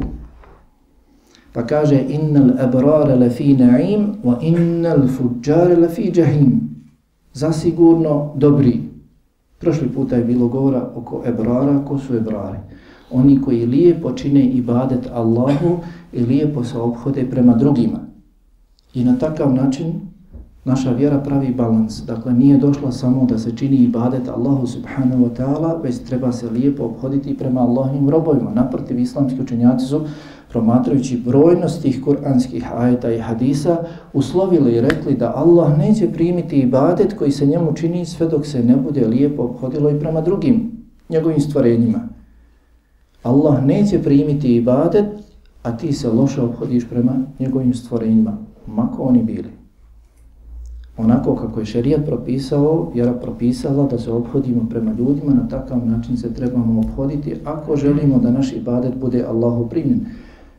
[1.53, 6.64] Pa kaže, innal abrara lafi na'im, wa innal fuđare lafi jahim.
[7.35, 8.81] Zasigurno dobri.
[9.59, 12.59] Prošli puta je bilo govora oko ebrara, ko su ebrari.
[13.11, 15.79] Oni koji lijepo čine ibadet Allahu
[16.13, 17.99] i lijepo se obhode prema drugima.
[18.95, 19.93] I na takav način
[20.65, 22.03] naša vjera pravi balans.
[22.07, 26.51] Dakle, nije došla samo da se čini ibadet Allahu subhanahu wa ta'ala, već treba se
[26.51, 28.51] lijepo obhoditi prema Allahim robovima.
[28.51, 30.01] Naprotiv, islamski učenjaci su
[30.55, 33.77] promatrajući brojnost tih kuranskih ajeta i hadisa,
[34.13, 38.63] uslovili i rekli da Allah neće primiti ibadet koji se njemu čini sve dok se
[38.63, 40.71] ne bude lijepo obhodilo i prema drugim
[41.09, 42.09] njegovim stvorenjima.
[43.23, 45.07] Allah neće primiti ibadet,
[45.63, 48.37] a ti se loše obhodiš prema njegovim stvorenjima,
[48.67, 49.51] mako oni bili.
[50.97, 56.17] Onako kako je šerijat propisao, vjera propisala da se obhodimo prema ljudima, na takav način
[56.17, 60.01] se trebamo obhoditi ako želimo da naš ibadet bude Allahu primjen.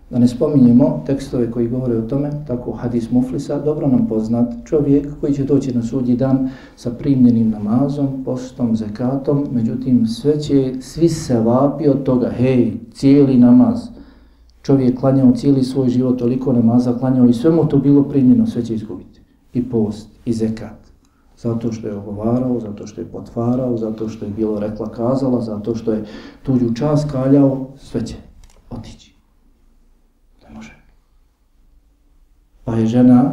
[0.09, 5.07] Da ne spominjemo tekstove koji govore o tome, tako hadis muflisa, dobro nam poznat čovjek
[5.19, 11.09] koji će doći na sudji dan sa primljenim namazom, postom, zekatom, međutim sve će, svi
[11.09, 13.87] se vapi od toga, hej, cijeli namaz,
[14.61, 18.65] čovjek klanjao cijeli svoj život, toliko namaza klanjao i sve mu to bilo primljeno, sve
[18.65, 19.21] će izgubiti.
[19.53, 20.85] I post, i zekat.
[21.37, 25.75] Zato što je ogovarao, zato što je potvarao, zato što je bilo rekla kazala, zato
[25.75, 26.05] što je
[26.43, 28.15] tuđu čas kaljao, sve će
[28.69, 29.15] otići.
[32.75, 33.31] Pa je žena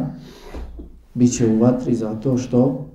[1.13, 2.85] bit će u vatri zato što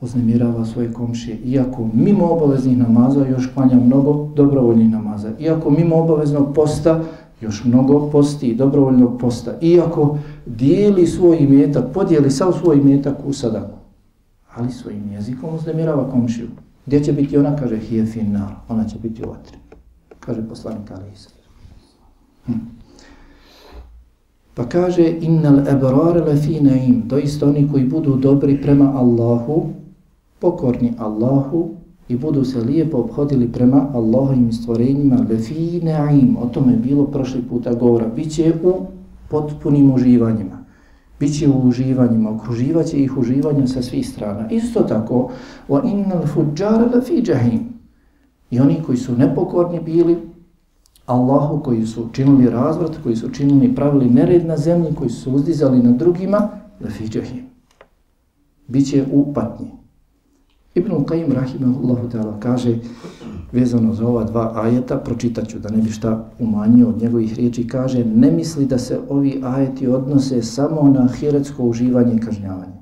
[0.00, 1.36] uznemirava svoje komšije.
[1.44, 5.30] Iako mimo obaveznih namaza još klanja mnogo dobrovoljnih namaza.
[5.40, 7.00] Iako mimo obaveznog posta
[7.40, 9.52] još mnogo posti i dobrovoljnog posta.
[9.60, 13.78] Iako dijeli svoj imetak, podijeli sav svoj imetak u sadaku.
[14.54, 16.48] Ali svojim jezikom uznemirava komšiju.
[16.86, 17.56] Gdje će biti ona?
[17.56, 19.56] Kaže, hije finnar, ona će biti u vatri.
[20.20, 21.34] Kaže poslanik Ali Isra.
[22.46, 22.52] Hm.
[24.54, 29.70] Pa kaže, innal ebrare le fi naim, doista oni koji budu dobri prema Allahu,
[30.38, 31.70] pokorni Allahu
[32.08, 37.06] i budu se lijepo obhodili prema Allahovim stvorenjima, le fi naim, o tome je bilo
[37.06, 38.86] prošli puta govora, Biće u
[39.28, 40.64] potpunim uživanjima.
[41.20, 44.50] Biće u uživanjima, okruživaće ih uživanjem sa svih strana.
[44.50, 45.30] Isto tako,
[45.68, 47.60] wa innal fujjara la fi jahim.
[48.50, 50.18] I oni koji su nepokorni bili
[51.06, 55.82] Allahu, koji su činili razvrat, koji su činili pravili nered na zemlji, koji su uzdizali
[55.82, 56.48] na drugima,
[56.80, 57.20] la fi.
[58.68, 59.66] Biće u patnji.
[60.74, 62.78] Ibn Qayyim rahimahullahu ta'ala kaže
[63.52, 67.68] vezano za ova dva ajeta, pročitat ću da ne bi šta umanjio od njegovih riječi,
[67.68, 72.81] kaže ne misli da se ovi ajeti odnose samo na hiretsko uživanje i kažnjavanje.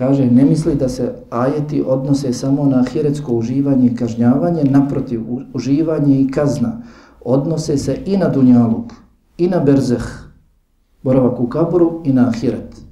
[0.00, 5.20] Kaže ne misli da se ajeti odnose samo na hiretsko uživanje i kažnjavanje, naprotiv
[5.54, 6.82] uživanje i kazna
[7.20, 8.92] odnose se i na dunjaluk,
[9.38, 10.04] i na berzeh,
[11.02, 12.90] boravak u kaburu i na ahiret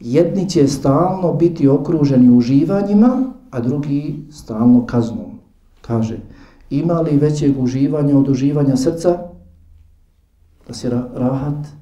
[0.00, 5.38] jedni će stalno biti okruženi uživanjima, a drugi stalno kaznom.
[5.80, 6.18] Kaže,
[6.70, 9.18] ima li većeg uživanja od uživanja srca?
[10.66, 11.77] Da se ra rahat?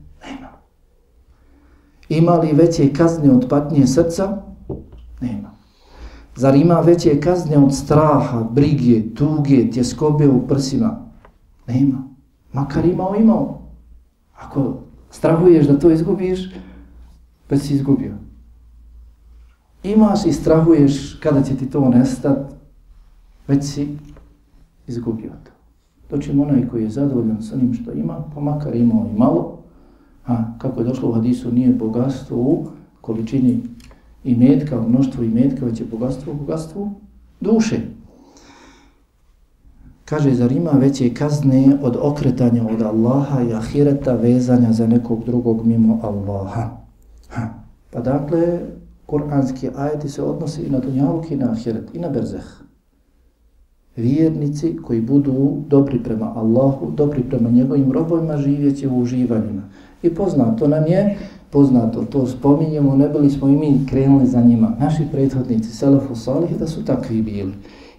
[2.09, 4.43] Ima li veće kazne od patnje srca?
[5.21, 5.51] Nema.
[6.37, 10.99] Zar ima veće kazne od straha, brige, tuge, tjeskobe u prsima?
[11.67, 12.09] Nema.
[12.53, 13.59] Makar imao, imao.
[14.39, 14.75] Ako
[15.11, 16.51] strahuješ da to izgubiš,
[17.51, 18.15] već si izgubio.
[19.83, 22.55] Imaš i strahuješ kada će ti to nestat,
[23.49, 23.99] već si
[24.87, 25.51] izgubio to.
[26.11, 29.56] Doćemo onaj koji je zadovoljan sa onim što ima, pa makar imao i malo,
[30.27, 32.67] a kako je došlo u hadisu, nije bogatstvo u
[33.01, 33.61] količini
[34.25, 36.91] i metka, u mnoštvu i metka, već je bogatstvo u bogatstvu
[37.41, 37.81] duše.
[40.05, 45.67] Kaže, zar ima veće kazne od okretanja od Allaha i ahireta vezanja za nekog drugog
[45.67, 46.71] mimo Allaha?
[47.29, 47.49] Ha.
[47.91, 48.61] Pa dakle,
[49.07, 52.45] kuranski ajeti se odnose i na dunjavuk i na ahiret, i na berzeh.
[53.97, 59.63] Vjernici koji budu dobri prema Allahu, dobri prema njegovim robovima, živjeće u uživanjima.
[60.03, 61.17] I poznato nam je,
[61.51, 64.77] poznato, to spominjemo, ne bili smo i mi krenuli za njima.
[64.81, 67.53] Naši prethodnici, Selefu Salih, da su takvi bili.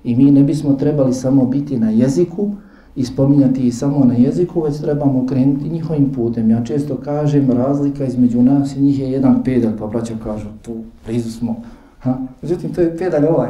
[0.04, 2.50] I mi ne bismo trebali samo biti na jeziku,
[2.98, 6.50] i spominjati ih samo na jeziku, već trebamo krenuti njihovim putem.
[6.50, 10.74] Ja često kažem, razlika između nas i njih je jedan pedal, pa braća kažu, tu
[11.06, 11.56] blizu smo.
[12.00, 12.18] Ha?
[12.42, 13.50] Međutim, to je pedal ovaj.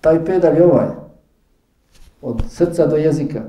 [0.00, 0.88] Taj pedal je ovaj.
[2.22, 3.42] Od srca do jezika.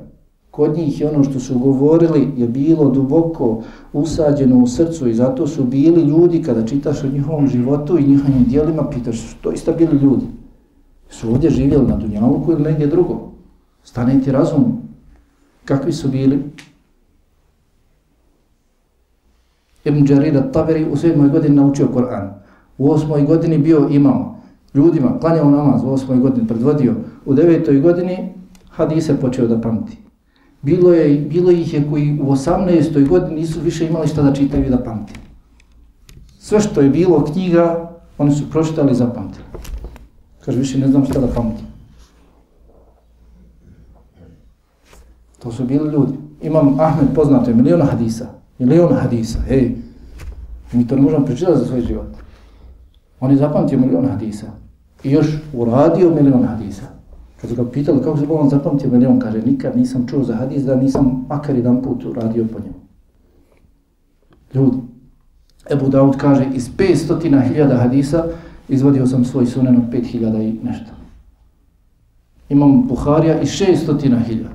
[0.51, 5.47] Kod njih je ono što su govorili je bilo duboko usađeno u srcu i zato
[5.47, 9.97] su bili ljudi, kada čitaš o njihovom životu i njihovim dijelima, pitaš što ista bili
[9.97, 10.25] ljudi.
[11.09, 13.31] Su ovdje živjeli na Dunjaluku ili negdje drugo.
[13.83, 14.79] Stane ti razum,
[15.69, 16.43] Kakvi su bili?
[19.83, 22.33] Ibn Jarir al-Taberi u sedmoj godini naučio Koran.
[22.77, 24.41] U osmoj godini bio imam.
[24.73, 26.95] Ljudima klanjao namaz u osmoj godini, predvodio.
[27.25, 28.33] U devetoj godini
[28.69, 29.97] hadise počeo da pamti.
[30.61, 34.65] Bilo, je, bilo ih je koji u osamnaestoj godini nisu više imali šta da čitaju
[34.65, 35.13] i da pamti.
[36.39, 39.45] Sve što je bilo knjiga, oni su pročitali i zapamtili.
[40.45, 41.63] Kaže, više ne znam šta da pamti.
[45.39, 46.13] To su bili ljudi.
[46.41, 48.27] Imam Ahmed poznato je miliona hadisa.
[48.59, 49.39] Miliona hadisa.
[49.47, 49.75] Hej,
[50.71, 52.07] mi to ne možemo pričitati za svoj život.
[53.19, 54.47] On je zapamtio miliona hadisa.
[55.03, 56.98] I još uradio milion hadisa.
[57.41, 60.63] Kad su ga pitali kako se on zapamtio on kaže nikad nisam čuo za hadis
[60.63, 62.79] da nisam makar jedan put radio po njemu.
[64.53, 64.77] Ljudi.
[65.71, 68.25] Ebu Daud kaže iz 500.000 hadisa
[68.69, 70.91] izvodio sam svoj sunen od 5.000 i nešto.
[72.49, 74.45] Imam Buharija i 600.000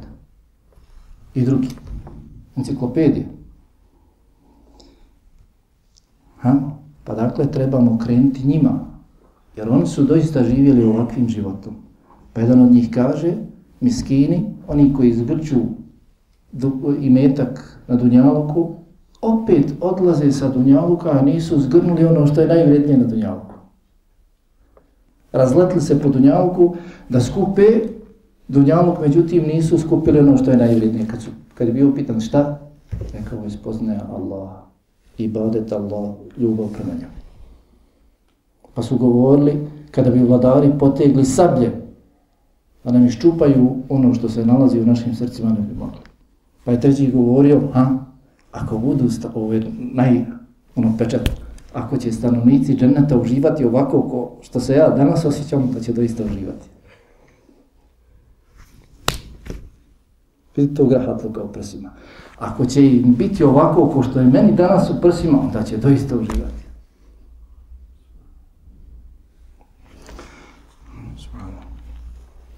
[1.35, 1.69] i drugi.
[2.57, 3.27] Enciklopedije.
[6.39, 6.55] Ha?
[7.05, 8.81] Pa dakle, trebamo krenuti njima,
[9.57, 11.84] jer oni su doista živjeli ovakvim životom.
[12.35, 13.35] Pa jedan od njih kaže,
[13.81, 15.57] miskini, oni koji izgrču
[17.01, 18.71] i metak na Dunjaluku,
[19.23, 23.55] opet odlaze sa Dunjaluka, a nisu zgrnuli ono što je najvrednije na Dunjaluku.
[25.33, 26.75] Razletli se po Dunjaluku
[27.09, 27.63] da skupe
[28.49, 31.07] Dunjaluk, međutim, nisu skupili ono što je najvrednije.
[31.07, 32.61] Kad, su, kad je bio pitan šta,
[33.13, 34.51] rekao je spoznaje Allah,
[35.19, 37.15] ibadet Allah, ljubav prema njemu.
[38.75, 41.84] Pa su govorili, kada bi vladari potegli sablje,
[42.85, 46.01] da nam iščupaju ono što se nalazi u našim srcima, ne bi mogli.
[46.65, 47.99] Pa je treći govorio, ha,
[48.53, 49.63] ako budu sta, ove
[49.93, 50.25] naj,
[50.77, 51.31] ono pečat,
[51.73, 56.25] ako će stanovnici dženeta uživati ovako ko što se ja danas osjećam, da će doista
[56.25, 56.69] uživati.
[60.57, 61.91] Vidite u grahatluka u prsima.
[62.39, 66.17] Ako će im biti ovako ko što je meni danas u prsima, onda će doista
[66.17, 66.64] uživati.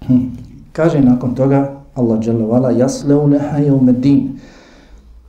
[0.07, 0.31] Hm.
[0.71, 4.27] Kaže nakon toga Allah dželle vala yaslaunaha yawmiddin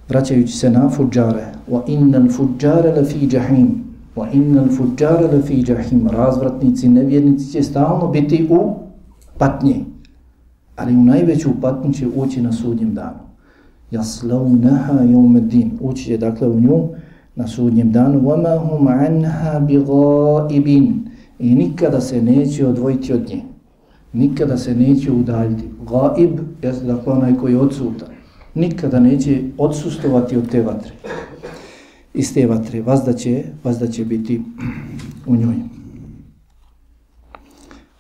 [0.09, 1.47] vraćajući se na fudžare.
[1.71, 3.85] Wa innal fudžare la fi jahim
[4.17, 8.75] wa innal fudžare la fi jahim razvratnici nevjernici će stalno biti u
[9.39, 9.85] patnji
[10.77, 13.19] ali u najveću patnju će ući na sudnjem danu.
[13.93, 16.89] Yaslaunaha yawmiddin ući će dakle u nju
[17.35, 18.21] na sudnjem danu.
[18.21, 21.09] Wa ma hum anha bighaibin
[21.39, 23.48] i nikada se neće odvojiti od nje
[24.13, 25.65] nikada se neće udaljiti.
[25.89, 28.09] Gaib, jeste dakle onaj koji je odsutan,
[28.55, 30.93] nikada neće odsustovati od te vatre.
[32.15, 34.43] Iz te vatre, vazda će, vazda će biti
[35.27, 35.55] u njoj.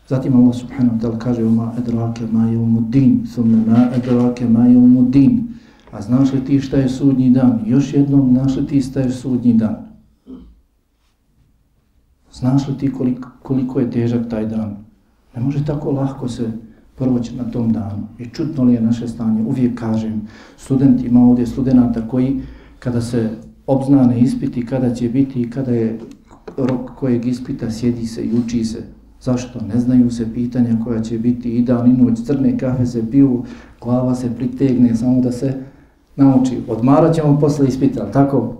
[0.08, 4.64] Zatim Allah subhanahu wa ta'ala kaže ma edrake ma je umudin, summe ma edrake ma
[4.64, 5.48] je umudin.
[5.92, 7.60] A znaš li ti šta je sudnji dan?
[7.66, 9.76] Još jednom, znaš li ti šta je sudnji dan?
[12.32, 14.87] Znaš li ti koliko, koliko je težak taj dan?
[15.38, 16.50] Ne može tako lahko se
[16.96, 18.08] proći na tom danu.
[18.18, 19.42] I čutno li je naše stanje?
[19.42, 20.22] Uvijek kažem,
[20.56, 22.40] student ima ovdje studenta koji
[22.78, 23.30] kada se
[23.66, 25.98] obznane ispiti, kada će biti i kada je
[26.56, 28.82] rok kojeg ispita, sjedi se i uči se.
[29.20, 29.60] Zašto?
[29.60, 33.44] Ne znaju se pitanja koja će biti i dan i noć, crne kafe se piju,
[33.80, 35.54] glava se pritegne, samo da se
[36.16, 36.58] nauči.
[36.68, 38.56] Odmarat ćemo posle ispita, tako?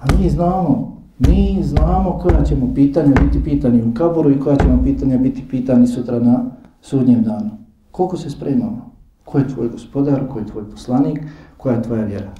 [0.00, 4.82] A mi znamo, Mi znamo koja ćemo pitanja biti pitani u kaboru i koja ćemo
[4.84, 6.44] pitanja biti pitani sutra na
[6.80, 7.50] sudnjem danu.
[7.90, 8.90] Koliko se spremamo?
[9.24, 11.20] Ko je tvoj gospodar, ko je tvoj poslanik,
[11.56, 12.30] koja je tvoja vjera?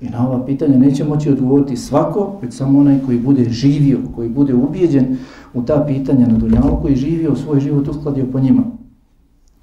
[0.00, 4.28] I na ova pitanja neće moći odgovoriti svako, već samo onaj koji bude živio, koji
[4.28, 5.16] bude ubijeđen
[5.54, 8.62] u ta pitanja na dunjalu, koji živio svoj život uskladio po njima.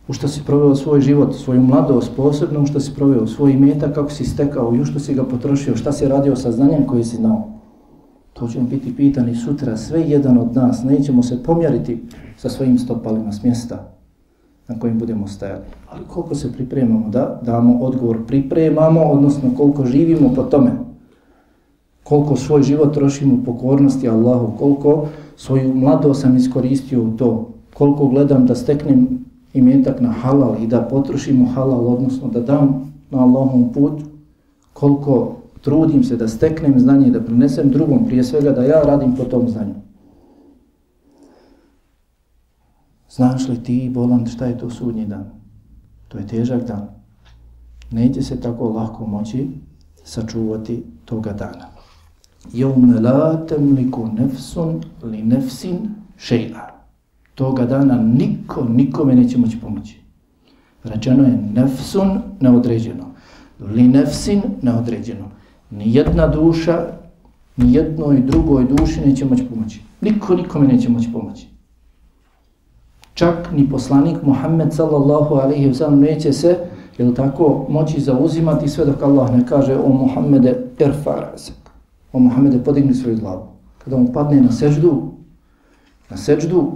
[0.08, 3.96] U što si proveo svoj život, svoju mladost posebno, u što si proveo svoj imetak,
[3.96, 7.04] kako si stekao i u što si ga potrošio, šta si radio sa znanjem koje
[7.04, 7.61] si znao.
[8.42, 12.04] To ćemo biti pitani sutra, sve jedan od nas, nećemo se pomjeriti
[12.38, 13.92] sa svojim stopalima s mjesta
[14.68, 15.62] na kojim budemo stajali.
[15.90, 20.72] Ali koliko se pripremamo da damo odgovor, pripremamo, odnosno koliko živimo po tome,
[22.04, 28.08] koliko svoj život trošimo u pokornosti Allahu, koliko svoju mladost sam iskoristio u to, koliko
[28.08, 33.74] gledam da steknem imetak na halal i da potrošimo halal, odnosno da dam na Allahom
[33.74, 34.02] put,
[34.74, 39.16] koliko trudim se da steknem znanje i da prinesem drugom, prije svega da ja radim
[39.16, 39.74] po tom znanju.
[43.10, 45.26] Znaš li ti, Bolan, šta je to sudnji dan?
[46.08, 46.88] To je težak dan.
[47.92, 49.50] Neće se tako lako moći
[50.04, 51.68] sačuvati toga dana.
[52.54, 55.78] Jevme la temliku nefsun li nefsin
[56.18, 56.72] šeila.
[57.36, 60.00] Toga dana niko, nikome neće moći pomoći.
[60.84, 63.06] Rečeno je nefsun neodređeno.
[63.60, 65.41] Li nefsin neodređeno
[65.72, 66.86] Nijedna duša,
[67.58, 69.82] nijednoj drugoj duši neće moći pomoći.
[70.02, 71.48] Niko nikome neće moći pomoći.
[73.14, 76.58] Čak ni poslanik Muhammed sallallahu alaihi wa sallam neće se,
[76.98, 81.72] jel tako, moći zauzimati sve dok Allah ne kaže o Muhammede irfa razak.
[82.14, 83.44] O Muhammede podigni svoju glavu.
[83.78, 85.12] Kada mu padne na seždu,
[86.10, 86.72] na seždu,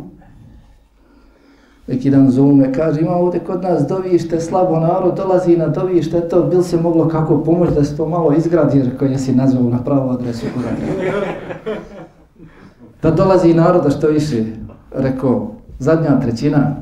[1.88, 6.30] neki dan zovu me, kaže, ima ovdje kod nas dovište, slabo narod, dolazi na dovište,
[6.30, 9.70] to bil se moglo kako pomoći da se to malo izgradi, jer koji si nazvao
[9.70, 10.46] na pravu adresu.
[13.02, 14.44] Da dolazi naroda što više,
[14.96, 16.76] rekao, zadnja trećina,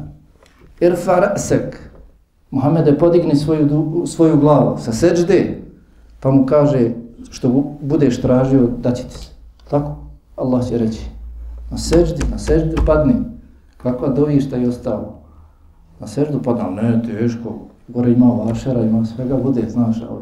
[0.79, 1.79] irfa rasek,
[2.51, 5.61] Muhammede podigni svoju, svoju glavu sa seđde,
[6.19, 6.89] pa mu kaže,
[7.29, 9.33] što budeš tražio, da će ti
[9.69, 9.95] Tako?
[10.35, 11.05] Allah će reći,
[11.71, 13.13] na seđdi, na seđdi padni,
[13.83, 15.19] kakva dovišta i ostalo.
[15.99, 20.21] Na seždu padam, ne, teško, gore ima vašara, ima svega bude, znaš, ali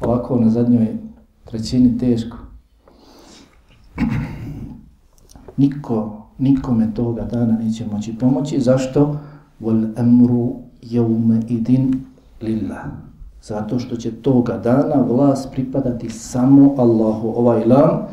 [0.00, 0.96] polako na zadnjoj
[1.44, 2.36] trećini teško.
[5.56, 8.60] Niko, nikome toga dana neće moći pomoći.
[8.60, 9.16] Zašto?
[9.60, 10.52] Wal emru
[10.82, 12.04] jevme idin
[12.42, 12.84] lillah.
[13.42, 17.28] Zato što će toga dana vlast pripadati samo Allahu.
[17.36, 18.06] Ovaj lam,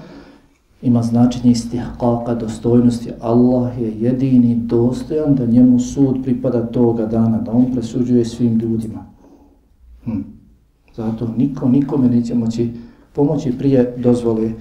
[0.82, 3.12] ima značenje istihkaka dostojnosti.
[3.22, 9.06] Allah je jedini dostojan da njemu sud pripada toga dana, da on presuđuje svim ljudima.
[10.04, 10.22] Hm.
[10.96, 12.72] Zato niko, nikome neće moći
[13.14, 14.52] pomoći prije dozvole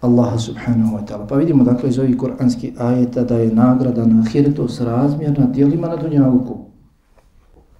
[0.00, 1.26] Allaha subhanahu wa ta'ala.
[1.28, 5.88] Pa vidimo dakle iz ovih kuranskih ajeta da je nagrada na ahiretu s razmjerna dijelima
[5.88, 6.58] na dunjavuku.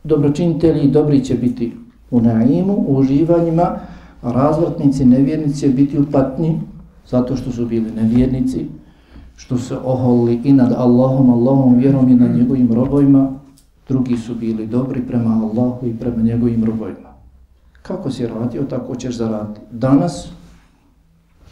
[0.05, 1.73] Dobročinitelji i dobri će biti
[2.11, 3.79] u naimu, u uživanjima,
[4.23, 6.61] a razvrtnici, nevjernici će biti u patnji,
[7.09, 8.67] zato što su bili nevjernici,
[9.37, 13.31] što se oholili i nad Allahom, Allahom vjerom i nad njegovim robojima,
[13.89, 17.15] drugi su bili dobri prema Allahu i prema njegovim robojima.
[17.83, 19.61] Kako si radio, tako ćeš zaraditi.
[19.71, 20.29] Danas,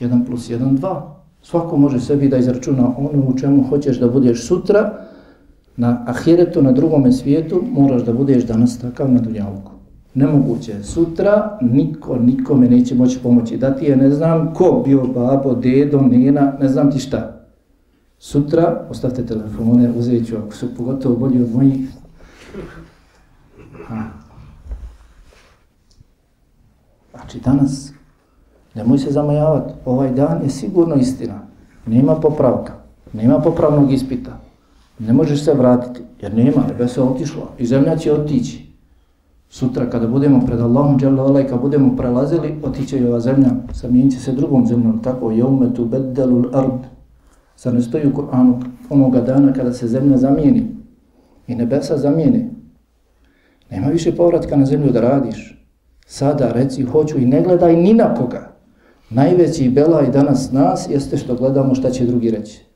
[0.00, 1.00] 1 plus 1, 2.
[1.42, 5.06] Svako može sebi da izračuna ono u čemu hoćeš da budeš sutra,
[5.76, 9.73] na ahiretu, na drugome svijetu, moraš da budeš danas takav na dunjavku.
[10.14, 10.82] Nemoguće.
[10.82, 13.56] Sutra niko, nikome neće moći pomoći.
[13.56, 17.46] Da ti je, ne znam ko, bio babo, dedo, nena, ne znam ti šta.
[18.18, 21.88] Sutra, ostavite telefone, uzet ću, ako su pogotovo bolji od mojih.
[23.86, 24.02] Ha.
[27.10, 27.92] Znači danas,
[28.74, 31.40] nemoj se zamajavati, ovaj dan je sigurno istina.
[31.86, 32.72] Nema popravka,
[33.12, 34.40] nema popravnog ispita.
[34.98, 38.63] Ne možeš se vratiti, jer nema, nebe se otišlo i zemlja će otići.
[39.54, 44.20] Sutra kada budemo pred Allahom dželle i kada budemo prelazili, otiće i ova zemlja, samijenit
[44.20, 46.80] se drugom zemljom, tako je umetu beddelul ard.
[47.56, 48.54] Sa ne stoji u Kur'anu
[48.90, 50.66] onoga dana kada se zemlja zamijeni
[51.46, 52.50] i nebesa zamijeni.
[53.70, 55.64] Nema više povratka na zemlju da radiš.
[56.06, 58.52] Sada reci hoću i ne gledaj ni na koga.
[59.10, 62.73] Najveći belaj danas nas jeste što gledamo šta će drugi reći.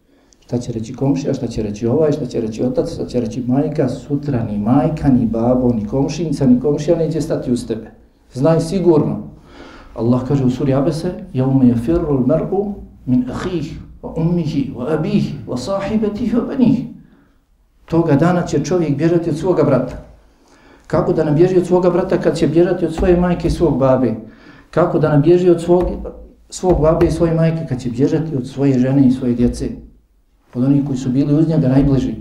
[0.49, 3.43] Šta će reći komšija, šta će reći ovaj, šta će reći otac, šta će reći
[3.47, 7.91] majka, sutra ni majka, ni babo, ni komšinica, ni komšija neće stati uz tebe.
[8.33, 9.19] Znaj sigurno.
[9.95, 12.73] Allah kaže u suri Abese, jaume je firru l-mer'u
[13.07, 16.79] min ahih, wa ummihi, wa abih, wa sahibetih, wa banih.
[17.85, 20.05] Toga dana će čovjek bježati od svoga brata.
[20.87, 23.79] Kako da nam bježi od svoga brata kad će bježati od svoje majke i svog
[23.79, 24.15] babe?
[24.71, 25.85] Kako da nam bježi od svog,
[26.51, 29.88] svog babe i svoje majke kad će bježati od svoje žene i svoje djece?
[30.55, 32.15] Od onih koji su bili uz njega najbliži.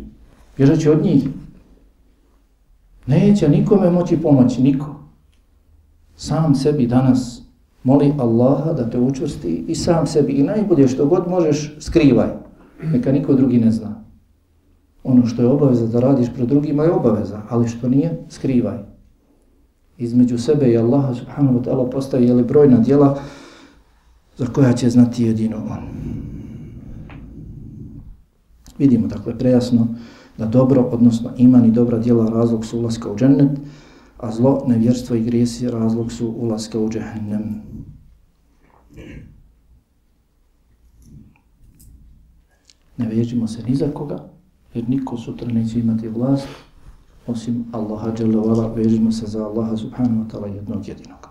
[0.57, 1.27] Bježat će od njih.
[3.07, 4.95] Neće nikome moći pomoći, niko.
[6.15, 7.41] Sam sebi danas
[7.83, 12.29] moli Allaha da te učvrsti i sam sebi i najbolje što god možeš skrivaj.
[12.83, 14.03] Neka niko drugi ne zna.
[15.03, 18.77] Ono što je obaveza da radiš pred drugima je obaveza, ali što nije, skrivaj.
[19.97, 23.19] Između sebe i Allaha subhanahu wa ta'ala postaje li brojna djela
[24.37, 25.83] za koja će znati jedino on.
[28.79, 29.87] Vidimo dakle prejasno
[30.37, 33.59] da dobro, odnosno iman i dobra djela razlog su ulaska u džennet,
[34.17, 37.61] a zlo, nevjerstvo i grijesi razlog su ulaska u džehennem.
[42.97, 44.29] Ne vežimo se ni za koga,
[44.73, 46.47] jer niko sutra neće imati vlast,
[47.27, 51.16] osim Allaha dželle vežimo se za Allaha subhanahu wa ta'ala jednog jedinog.